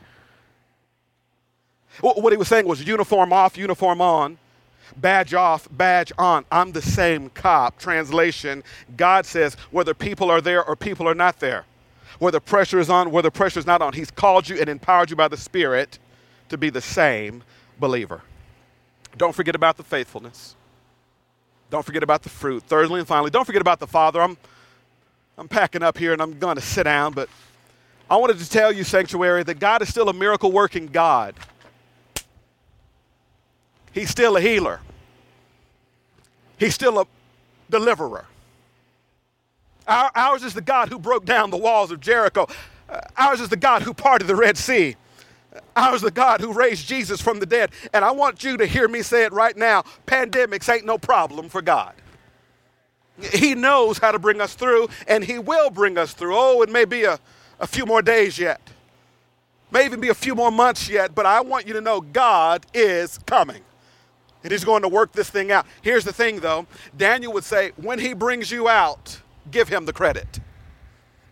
What 2.02 2.32
he 2.32 2.38
was 2.38 2.48
saying 2.48 2.66
was 2.66 2.86
uniform 2.86 3.34
off, 3.34 3.58
uniform 3.58 4.00
on. 4.00 4.38
Badge 4.96 5.34
off, 5.34 5.68
badge 5.72 6.12
on. 6.18 6.46
I'm 6.52 6.72
the 6.72 6.82
same 6.82 7.30
cop. 7.30 7.78
Translation 7.78 8.64
God 8.96 9.26
says, 9.26 9.56
whether 9.72 9.94
people 9.94 10.32
are 10.32 10.42
there 10.42 10.64
or 10.64 10.76
people 10.76 11.08
are 11.08 11.16
not 11.16 11.40
there, 11.40 11.66
whether 12.20 12.38
the 12.38 12.42
pressure 12.42 12.80
is 12.80 12.90
on, 12.90 13.12
where 13.12 13.24
the 13.24 13.32
pressure 13.32 13.60
is 13.60 13.66
not 13.66 13.82
on, 13.82 13.94
He's 13.94 14.12
called 14.12 14.48
you 14.48 14.60
and 14.60 14.70
empowered 14.70 15.10
you 15.10 15.16
by 15.16 15.28
the 15.28 15.38
Spirit 15.38 16.00
to 16.50 16.58
be 16.58 16.70
the 16.70 16.82
same 16.82 17.44
believer. 17.80 18.22
Don't 19.18 19.34
forget 19.34 19.56
about 19.56 19.78
the 19.78 19.84
faithfulness. 19.84 20.56
Don't 21.70 21.86
forget 21.86 22.04
about 22.04 22.24
the 22.24 22.30
fruit. 22.30 22.64
Thirdly 22.64 23.00
and 23.00 23.08
finally, 23.08 23.30
don't 23.30 23.46
forget 23.46 23.62
about 23.62 23.80
the 23.80 23.88
Father. 23.88 24.22
I'm, 24.22 24.38
I'm 25.38 25.48
packing 25.48 25.84
up 25.84 25.98
here 25.98 26.14
and 26.14 26.22
I'm 26.22 26.38
going 26.40 26.56
to 26.56 26.62
sit 26.62 26.84
down, 26.84 27.14
but 27.14 27.30
I 28.10 28.18
wanted 28.18 28.40
to 28.40 28.50
tell 28.50 28.72
you, 28.72 28.84
Sanctuary, 28.84 29.44
that 29.44 29.60
God 29.60 29.82
is 29.82 29.90
still 29.90 30.10
a 30.10 30.14
miracle 30.14 30.52
working 30.52 30.88
God. 30.88 31.36
He's 33.92 34.10
still 34.10 34.36
a 34.36 34.42
healer. 34.42 34.82
He's 36.58 36.74
still 36.74 37.00
a 37.00 37.06
deliverer. 37.70 38.26
Our, 39.90 40.12
ours 40.16 40.44
is 40.44 40.54
the 40.54 40.62
God 40.62 40.90
who 40.90 41.00
broke 41.00 41.26
down 41.26 41.50
the 41.50 41.58
walls 41.58 41.92
of 41.92 42.00
Jericho. 42.00 42.48
Uh, 42.88 43.02
ours 43.18 43.42
is 43.42 43.50
the 43.50 43.58
God 43.58 43.82
who 43.82 43.94
parted 43.94 44.28
the 44.28 44.36
Red 44.36 44.58
Sea. 44.58 44.96
Ours 45.76 45.96
is 45.96 46.02
the 46.04 46.12
God 46.12 46.42
who 46.42 46.54
raised 46.54 46.88
Jesus 46.88 47.20
from 47.20 47.40
the 47.40 47.46
dead. 47.46 47.72
And 47.94 48.06
I 48.06 48.12
want 48.12 48.44
you 48.44 48.56
to 48.58 48.68
hear 48.68 48.88
me 48.88 49.02
say 49.02 49.24
it 49.24 49.34
right 49.34 49.58
now 49.58 49.84
pandemics 50.06 50.72
ain't 50.74 50.86
no 50.86 50.98
problem 50.98 51.50
for 51.50 51.62
God. 51.62 51.94
He 53.34 53.56
knows 53.56 53.98
how 53.98 54.12
to 54.12 54.20
bring 54.20 54.40
us 54.40 54.54
through, 54.54 54.88
and 55.08 55.24
He 55.24 55.40
will 55.40 55.70
bring 55.70 55.98
us 55.98 56.14
through. 56.14 56.36
Oh, 56.36 56.62
it 56.62 56.70
may 56.70 56.86
be 56.86 57.04
a, 57.04 57.20
a 57.60 57.68
few 57.68 57.86
more 57.86 58.02
days 58.02 58.40
yet, 58.40 58.62
may 59.72 59.86
even 59.86 60.00
be 60.00 60.10
a 60.10 60.14
few 60.14 60.36
more 60.36 60.52
months 60.52 60.88
yet, 60.88 61.14
but 61.14 61.26
I 61.26 61.42
want 61.42 61.68
you 61.68 61.74
to 61.74 61.82
know 61.82 62.00
God 62.00 62.66
is 62.74 63.18
coming. 63.26 63.62
And 64.42 64.54
he's 64.54 64.64
going 64.64 64.84
to 64.84 64.88
work 64.88 65.12
this 65.12 65.30
thing 65.30 65.52
out. 65.52 65.66
Here's 65.82 66.06
the 66.06 66.14
thing, 66.14 66.40
though 66.40 66.66
Daniel 66.96 67.34
would 67.34 67.44
say, 67.44 67.72
when 67.76 68.00
he 68.00 68.14
brings 68.14 68.50
you 68.52 68.70
out, 68.70 69.20
give 69.52 69.70
him 69.70 69.86
the 69.86 69.94
credit. 69.94 70.40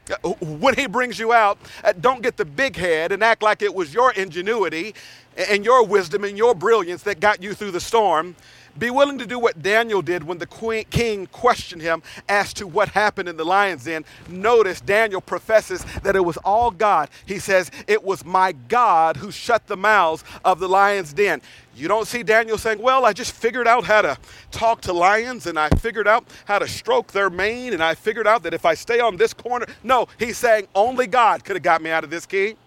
Uh, 0.10 0.30
when 0.39 0.75
he 0.75 0.88
brings 0.88 1.19
you 1.19 1.34
out, 1.34 1.58
uh, 1.84 1.93
don't 1.99 2.21
get 2.21 2.38
the 2.38 2.45
big 2.45 2.75
head 2.75 3.12
and 3.12 3.23
act 3.23 3.43
like 3.43 3.62
it 3.62 3.73
was 3.73 3.93
your 3.93 4.12
ingenuity 4.13 4.93
and 5.36 5.65
your 5.65 5.86
wisdom 5.86 6.23
and 6.23 6.38
your 6.38 6.56
brilliance 6.56 7.03
that 7.03 7.19
got 7.19 7.43
you 7.43 7.53
through 7.53 7.71
the 7.71 7.80
storm. 7.80 8.36
Be 8.77 8.91
willing 8.91 9.17
to 9.17 9.25
do 9.25 9.39
what 9.39 9.62
Daniel 9.62 10.03
did 10.03 10.23
when 10.23 10.38
the 10.38 10.45
queen, 10.45 10.86
king 10.91 11.25
questioned 11.27 11.82
him 11.82 12.03
as 12.30 12.53
to 12.53 12.67
what 12.67 12.89
happened 12.89 13.27
in 13.27 13.36
the 13.36 13.43
lion's 13.43 13.86
den. 13.86 14.06
Notice 14.30 14.82
Daniel 14.82 15.19
professes 15.19 15.84
that 16.03 16.15
it 16.15 16.23
was 16.23 16.38
all 16.38 16.69
God. 16.69 17.10
He 17.25 17.39
says, 17.39 17.71
It 17.88 18.03
was 18.03 18.23
my 18.23 18.51
God 18.51 19.17
who 19.17 19.32
shut 19.32 19.65
the 19.65 19.77
mouths 19.77 20.23
of 20.45 20.60
the 20.60 20.69
lion's 20.69 21.12
den. 21.12 21.41
You 21.77 21.87
don't 21.87 22.07
see 22.07 22.23
Daniel 22.23 22.57
saying, 22.57 22.81
Well, 22.81 23.05
I 23.05 23.13
just 23.13 23.31
figured 23.31 23.67
out 23.67 23.83
how 23.83 24.01
to 24.01 24.17
talk 24.49 24.81
to 24.81 24.93
lions 24.93 25.45
and 25.45 25.59
I 25.59 25.69
figured 25.69 26.07
out 26.07 26.25
how 26.45 26.57
to 26.57 26.67
stroke 26.67 27.11
their 27.11 27.29
mane 27.29 27.73
and 27.73 27.83
I 27.83 27.93
figured 27.93 28.25
out 28.25 28.43
that 28.43 28.53
if 28.53 28.65
I 28.65 28.73
stay 28.73 28.99
on 28.99 29.17
this 29.17 29.31
corner. 29.33 29.67
No, 29.83 30.07
he's 30.17 30.37
saying, 30.37 30.67
Only 30.73 31.05
God 31.05 31.45
could 31.45 31.55
have 31.55 31.63
got 31.63 31.81
me 31.81 31.91
out 31.91 32.03
of 32.03 32.09
this 32.09 32.25
king. 32.25 32.57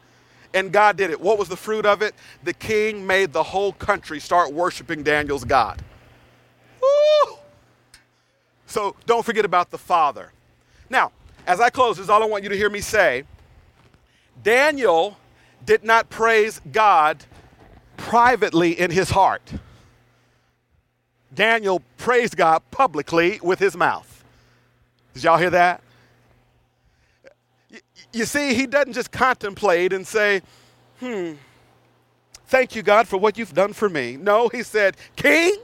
And 0.55 0.73
God 0.73 0.97
did 0.97 1.11
it. 1.11 1.21
What 1.21 1.39
was 1.39 1.49
the 1.49 1.57
fruit 1.57 1.87
of 1.87 2.03
it? 2.03 2.15
The 2.45 2.53
king 2.53 3.07
made 3.07 3.33
the 3.33 3.43
whole 3.43 3.73
country 3.73 4.21
start 4.21 4.53
worshiping 4.53 5.03
Daniel's 5.03 5.45
God. 5.45 5.83
Woo! 6.81 7.37
So 8.67 8.97
don't 9.07 9.25
forget 9.25 9.45
about 9.45 9.71
the 9.71 9.79
Father. 9.79 10.33
Now, 10.89 11.13
as 11.47 11.61
I 11.61 11.71
close, 11.71 11.97
this 11.97 12.05
is 12.05 12.11
all 12.11 12.23
I 12.23 12.27
want 12.27 12.43
you 12.43 12.49
to 12.49 12.57
hear 12.57 12.71
me 12.71 12.81
say. 12.81 13.25
Daniel 14.43 15.17
did 15.65 15.85
not 15.85 16.11
praise 16.11 16.61
God 16.73 17.25
privately 18.01 18.73
in 18.73 18.91
his 18.91 19.11
heart. 19.11 19.53
Daniel 21.33 21.83
praised 21.99 22.37
God 22.37 22.63
publicly 22.71 23.39
with 23.43 23.59
his 23.59 23.77
mouth. 23.77 24.25
Did 25.15 25.25
y'all 25.25 25.37
hear 25.37 25.51
that? 25.51 25.83
You 28.13 28.25
see, 28.25 28.55
he 28.55 28.67
doesn't 28.67 28.95
just 28.95 29.13
contemplate 29.13 29.93
and 29.93 30.05
say, 30.05 30.41
hmm, 30.99 31.33
thank 32.47 32.75
you, 32.75 32.83
God, 32.83 33.07
for 33.07 33.19
what 33.19 33.39
you've 33.39 33.55
done 33.55 33.75
for 33.75 33.89
me. 33.89 34.17
No, 34.17 34.49
he 34.49 34.63
said, 34.63 34.97
King, 35.15 35.55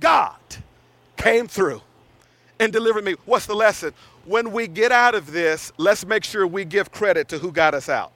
God 0.00 0.40
came 1.16 1.46
through 1.46 1.82
and 2.58 2.72
delivered 2.72 3.04
me. 3.04 3.14
What's 3.26 3.46
the 3.46 3.54
lesson? 3.54 3.92
When 4.24 4.52
we 4.52 4.66
get 4.66 4.90
out 4.90 5.14
of 5.14 5.30
this, 5.30 5.72
let's 5.76 6.04
make 6.06 6.24
sure 6.24 6.46
we 6.46 6.64
give 6.64 6.90
credit 6.90 7.28
to 7.28 7.38
who 7.38 7.52
got 7.52 7.74
us 7.74 7.88
out. 7.88 8.12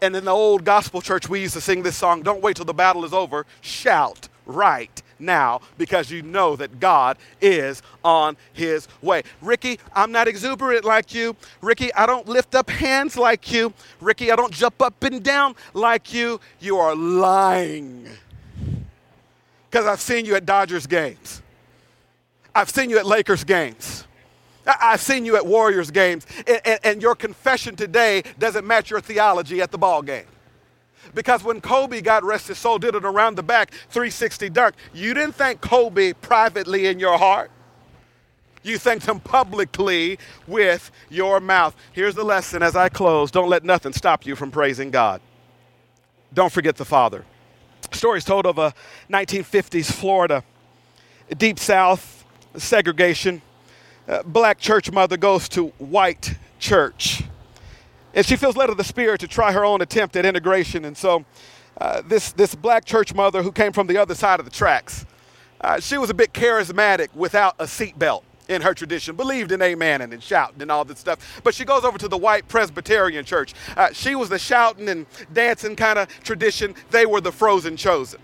And 0.00 0.14
in 0.14 0.24
the 0.24 0.30
old 0.30 0.64
gospel 0.64 1.00
church, 1.00 1.28
we 1.28 1.40
used 1.40 1.54
to 1.54 1.60
sing 1.60 1.82
this 1.82 1.96
song 1.96 2.22
Don't 2.22 2.42
wait 2.42 2.56
till 2.56 2.64
the 2.64 2.74
battle 2.74 3.04
is 3.04 3.12
over, 3.12 3.46
shout 3.60 4.28
right 4.46 5.02
now 5.18 5.60
because 5.76 6.10
you 6.10 6.22
know 6.22 6.56
that 6.56 6.80
God 6.80 7.18
is 7.40 7.82
on 8.04 8.36
his 8.52 8.88
way. 9.02 9.22
Ricky, 9.40 9.78
I'm 9.94 10.12
not 10.12 10.28
exuberant 10.28 10.84
like 10.84 11.14
you. 11.14 11.36
Ricky, 11.60 11.92
I 11.94 12.06
don't 12.06 12.28
lift 12.28 12.54
up 12.54 12.70
hands 12.70 13.16
like 13.16 13.52
you. 13.52 13.72
Ricky, 14.00 14.30
I 14.30 14.36
don't 14.36 14.52
jump 14.52 14.80
up 14.80 15.02
and 15.02 15.22
down 15.22 15.54
like 15.74 16.12
you. 16.12 16.40
You 16.60 16.78
are 16.78 16.94
lying 16.94 18.08
because 19.70 19.86
I've 19.86 20.00
seen 20.00 20.24
you 20.24 20.34
at 20.34 20.46
Dodgers 20.46 20.86
games. 20.86 21.42
I've 22.54 22.70
seen 22.70 22.90
you 22.90 22.98
at 22.98 23.06
Lakers 23.06 23.44
games. 23.44 24.04
I've 24.68 25.00
seen 25.00 25.24
you 25.24 25.36
at 25.36 25.46
Warriors 25.46 25.90
games. 25.90 26.26
And, 26.46 26.60
and, 26.64 26.80
and, 26.84 27.02
your 27.02 27.14
confession 27.14 27.76
today 27.76 28.22
doesn't 28.38 28.66
match 28.66 28.90
your 28.90 29.00
theology 29.00 29.60
at 29.60 29.70
the 29.70 29.78
ball 29.78 30.02
game. 30.02 30.26
Because 31.14 31.42
when 31.42 31.60
Kobe 31.60 32.00
got 32.00 32.22
rest 32.22 32.48
his 32.48 32.58
soul, 32.58 32.78
did 32.78 32.94
it 32.94 33.04
around 33.04 33.36
the 33.36 33.42
back, 33.42 33.70
360 33.88 34.50
dunk, 34.50 34.74
you 34.92 35.14
didn't 35.14 35.34
thank 35.34 35.60
Kobe 35.60 36.12
privately 36.12 36.86
in 36.86 36.98
your 36.98 37.16
heart. 37.16 37.50
You 38.62 38.76
thanked 38.76 39.06
him 39.06 39.20
publicly 39.20 40.18
with 40.46 40.90
your 41.08 41.40
mouth. 41.40 41.74
Here's 41.92 42.14
the 42.14 42.24
lesson 42.24 42.62
as 42.62 42.76
I 42.76 42.88
close 42.88 43.30
don't 43.30 43.48
let 43.48 43.64
nothing 43.64 43.92
stop 43.92 44.26
you 44.26 44.36
from 44.36 44.50
praising 44.50 44.90
God. 44.90 45.20
Don't 46.34 46.52
forget 46.52 46.76
the 46.76 46.84
Father. 46.84 47.24
Stories 47.92 48.24
told 48.24 48.46
of 48.46 48.58
a 48.58 48.74
1950s 49.10 49.90
Florida, 49.90 50.44
deep 51.36 51.58
south, 51.58 52.24
segregation. 52.56 53.40
Uh, 54.08 54.22
black 54.22 54.58
church 54.58 54.90
mother 54.90 55.18
goes 55.18 55.50
to 55.50 55.66
white 55.78 56.34
church. 56.58 57.22
And 58.14 58.24
she 58.24 58.36
feels 58.36 58.56
led 58.56 58.70
of 58.70 58.78
the 58.78 58.84
Spirit 58.84 59.20
to 59.20 59.28
try 59.28 59.52
her 59.52 59.64
own 59.66 59.82
attempt 59.82 60.16
at 60.16 60.24
integration. 60.24 60.86
And 60.86 60.96
so, 60.96 61.26
uh, 61.78 62.00
this, 62.06 62.32
this 62.32 62.54
black 62.54 62.86
church 62.86 63.14
mother 63.14 63.42
who 63.42 63.52
came 63.52 63.72
from 63.72 63.86
the 63.86 63.98
other 63.98 64.14
side 64.14 64.40
of 64.40 64.46
the 64.46 64.50
tracks, 64.50 65.04
uh, 65.60 65.78
she 65.78 65.98
was 65.98 66.08
a 66.08 66.14
bit 66.14 66.32
charismatic 66.32 67.14
without 67.14 67.54
a 67.58 67.64
seatbelt 67.64 68.22
in 68.48 68.62
her 68.62 68.72
tradition, 68.72 69.14
believed 69.14 69.52
in 69.52 69.60
amen 69.60 70.00
and, 70.00 70.12
and 70.14 70.22
shouting 70.22 70.62
and 70.62 70.72
all 70.72 70.86
that 70.86 70.96
stuff. 70.96 71.40
But 71.44 71.54
she 71.54 71.66
goes 71.66 71.84
over 71.84 71.98
to 71.98 72.08
the 72.08 72.16
white 72.16 72.48
Presbyterian 72.48 73.26
church. 73.26 73.52
Uh, 73.76 73.92
she 73.92 74.14
was 74.14 74.30
the 74.30 74.38
shouting 74.38 74.88
and 74.88 75.04
dancing 75.34 75.76
kind 75.76 75.98
of 75.98 76.08
tradition. 76.24 76.74
They 76.90 77.04
were 77.04 77.20
the 77.20 77.32
frozen 77.32 77.76
chosen. 77.76 78.20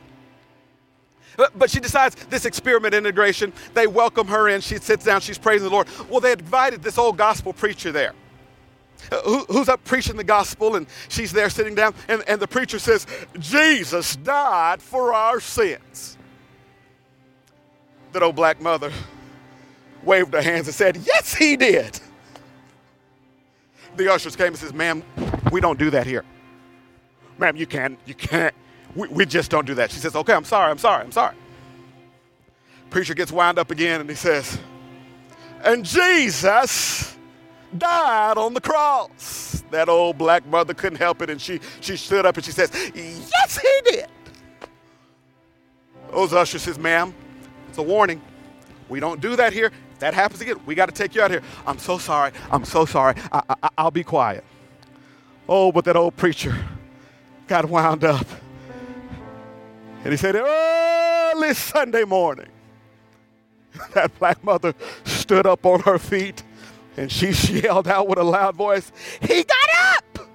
But, 1.37 1.59
but 1.59 1.71
she 1.71 1.81
decides 1.81 2.15
this 2.27 2.45
experiment 2.45 2.95
integration. 2.95 3.53
They 3.75 3.87
welcome 3.87 4.29
her 4.29 4.49
in. 4.49 4.61
She 4.61 4.77
sits 4.77 5.05
down. 5.05 5.21
She's 5.21 5.39
praising 5.39 5.69
the 5.69 5.75
Lord. 5.75 5.89
Well, 6.09 6.21
they 6.21 6.33
invited 6.33 6.83
this 6.83 6.99
old 6.99 7.17
gospel 7.17 7.53
preacher 7.53 7.93
there. 7.93 8.13
Uh, 9.11 9.21
who, 9.23 9.45
who's 9.47 9.69
up 9.69 9.85
preaching 9.85 10.17
the 10.17 10.25
gospel 10.25 10.77
and 10.77 10.87
she's 11.11 11.31
there 11.31 11.51
sitting 11.51 11.75
down 11.75 11.95
and, 12.09 12.23
and 12.27 12.41
the 12.41 12.49
preacher 12.49 12.79
says 12.79 13.07
jesus 13.39 14.17
died 14.17 14.81
for 14.81 15.13
our 15.13 15.41
sins 15.41 16.17
that 18.15 18.23
old 18.23 18.35
black 18.35 18.63
mother 18.63 18.91
waved 20.05 20.33
her 20.33 20.43
hands 20.43 20.67
and 20.67 20.75
said, 20.75 20.97
Yes, 21.05 21.35
he 21.35 21.57
did. 21.57 22.01
The 23.97 24.13
ushers 24.13 24.37
came 24.37 24.49
and 24.49 24.57
says, 24.57 24.73
Ma'am, 24.73 25.03
we 25.53 25.61
don't 25.61 25.79
do 25.79 25.91
that 25.91 26.07
here. 26.07 26.25
Ma'am, 27.39 27.57
you 27.57 27.67
can't, 27.67 27.99
you 28.07 28.15
can't. 28.15 28.55
We, 28.95 29.09
we 29.09 29.27
just 29.27 29.51
don't 29.51 29.67
do 29.67 29.75
that. 29.75 29.91
She 29.91 29.99
says, 29.99 30.15
Okay, 30.15 30.33
I'm 30.33 30.45
sorry, 30.45 30.71
I'm 30.71 30.79
sorry, 30.79 31.05
I'm 31.05 31.13
sorry. 31.13 31.35
Preacher 32.91 33.15
gets 33.15 33.33
wound 33.33 33.59
up 33.59 33.71
again 33.71 34.01
and 34.01 34.09
he 34.09 34.17
says, 34.17 34.59
And 35.63 35.85
Jesus 35.85 37.17
died 37.77 38.39
on 38.39 38.55
the 38.55 38.61
cross. 38.61 39.65
That 39.71 39.89
old 39.89 40.19
black 40.19 40.47
mother 40.47 40.75
couldn't 40.75 40.99
help 40.99 41.23
it 41.23 41.31
and 41.31 41.41
she, 41.41 41.61
she 41.81 41.97
stood 41.97 42.25
up 42.25 42.37
and 42.37 42.45
she 42.45 42.53
says, 42.53 42.71
Yes, 42.95 43.59
he 43.59 43.91
did. 43.91 44.07
Those 46.11 46.33
ushers 46.33 46.63
says, 46.63 46.79
Ma'am, 46.79 47.13
it's 47.69 47.79
a 47.79 47.83
warning. 47.83 48.23
We 48.89 49.01
don't 49.01 49.21
do 49.21 49.35
that 49.37 49.53
here 49.53 49.73
If 49.95 49.99
that 50.01 50.15
happens 50.15 50.41
again, 50.41 50.61
we 50.67 50.75
got 50.75 50.87
to 50.87 50.93
take 50.93 51.15
you 51.15 51.23
out 51.23 51.31
here. 51.31 51.43
I'm 51.67 51.79
so 51.79 51.99
sorry. 51.99 52.33
I'm 52.53 52.65
so 52.65 52.85
sorry. 52.85 53.17
I, 53.33 53.43
I, 53.63 53.69
I'll 53.79 53.91
be 53.91 54.05
quiet. 54.05 54.45
Oh, 55.49 55.73
but 55.73 55.85
that 55.87 55.97
old 55.97 56.17
preacher 56.17 56.57
got 57.49 57.65
wound 57.65 58.05
up. 58.05 58.27
And 60.05 60.13
he 60.13 60.17
said, 60.17 60.37
early 60.37 61.55
Sunday 61.55 62.05
morning, 62.05 62.49
that 63.95 64.17
black 64.19 64.45
mother 64.45 64.75
stood 65.05 65.47
up 65.47 65.65
on 65.67 65.81
her 65.81 65.99
feet 65.99 66.43
and 66.97 67.11
she 67.11 67.31
yelled 67.61 67.89
out 67.89 68.07
with 68.07 68.19
a 68.19 68.25
loud 68.25 68.55
voice, 68.55 68.93
He 69.21 69.43
got 69.43 69.69
up! 69.97 70.29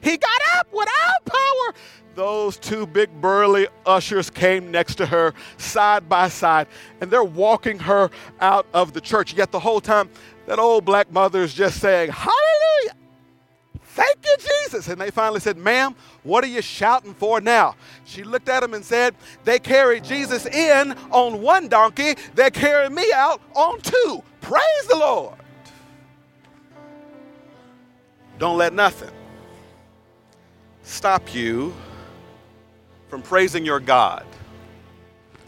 He 0.00 0.16
got 0.16 0.40
up 0.56 0.68
with 0.72 0.88
all 0.88 1.32
power 1.32 1.74
those 2.18 2.56
two 2.56 2.84
big 2.84 3.08
burly 3.20 3.68
ushers 3.86 4.28
came 4.28 4.72
next 4.72 4.96
to 4.96 5.06
her 5.06 5.32
side 5.56 6.08
by 6.08 6.28
side 6.28 6.66
and 7.00 7.12
they're 7.12 7.22
walking 7.22 7.78
her 7.78 8.10
out 8.40 8.66
of 8.74 8.92
the 8.92 9.00
church. 9.00 9.34
Yet 9.34 9.52
the 9.52 9.60
whole 9.60 9.80
time, 9.80 10.10
that 10.46 10.58
old 10.58 10.84
black 10.84 11.12
mother 11.12 11.42
is 11.42 11.54
just 11.54 11.78
saying, 11.78 12.10
Hallelujah! 12.10 12.96
Thank 13.98 14.18
you, 14.24 14.36
Jesus. 14.38 14.86
And 14.86 15.00
they 15.00 15.10
finally 15.10 15.40
said, 15.40 15.56
Ma'am, 15.56 15.96
what 16.22 16.44
are 16.44 16.46
you 16.46 16.62
shouting 16.62 17.14
for 17.14 17.40
now? 17.40 17.74
She 18.04 18.22
looked 18.22 18.48
at 18.48 18.62
him 18.62 18.72
and 18.72 18.84
said, 18.84 19.16
They 19.42 19.58
carried 19.58 20.04
Jesus 20.04 20.46
in 20.46 20.92
on 21.10 21.42
one 21.42 21.66
donkey, 21.66 22.14
they're 22.36 22.52
carrying 22.52 22.94
me 22.94 23.10
out 23.12 23.42
on 23.56 23.80
two. 23.80 24.22
Praise 24.40 24.86
the 24.88 24.94
Lord. 24.94 25.34
Don't 28.38 28.56
let 28.56 28.72
nothing 28.72 29.10
stop 30.84 31.34
you 31.34 31.74
from 33.08 33.20
praising 33.20 33.66
your 33.66 33.80
God. 33.80 34.24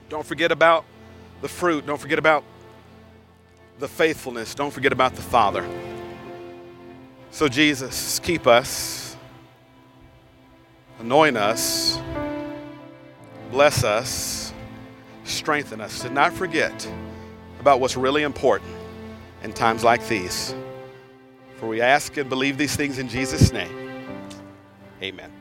Don't 0.09 0.27
forget 0.27 0.51
about 0.51 0.85
the 1.41 1.49
fruit. 1.49 1.87
Don't 1.87 2.01
forget 2.01 2.19
about 2.19 2.43
the 3.79 3.87
faithfulness. 3.87 4.57
Don't 4.57 4.73
forget 4.73 4.93
about 4.93 5.15
the 5.15 5.23
Father. 5.23 5.65
So, 7.31 7.49
Jesus, 7.49 8.19
keep 8.19 8.47
us, 8.47 9.17
anoint 10.99 11.37
us, 11.37 11.99
bless 13.51 13.85
us, 13.85 14.53
strengthen 15.25 15.81
us 15.81 16.01
to 16.01 16.11
not 16.11 16.33
forget 16.33 16.89
about 17.61 17.81
what's 17.81 17.97
really 17.97 18.25
important 18.25 18.71
in 19.43 19.53
times 19.53 19.85
like 19.85 20.07
these. 20.09 20.55
For 21.57 21.69
we 21.69 21.81
ask 21.81 22.17
and 22.17 22.29
believe 22.29 22.59
these 22.59 22.75
things 22.75 22.99
in 22.99 23.09
Jesus' 23.09 23.53
name. 23.53 23.91
Amen. 25.03 25.40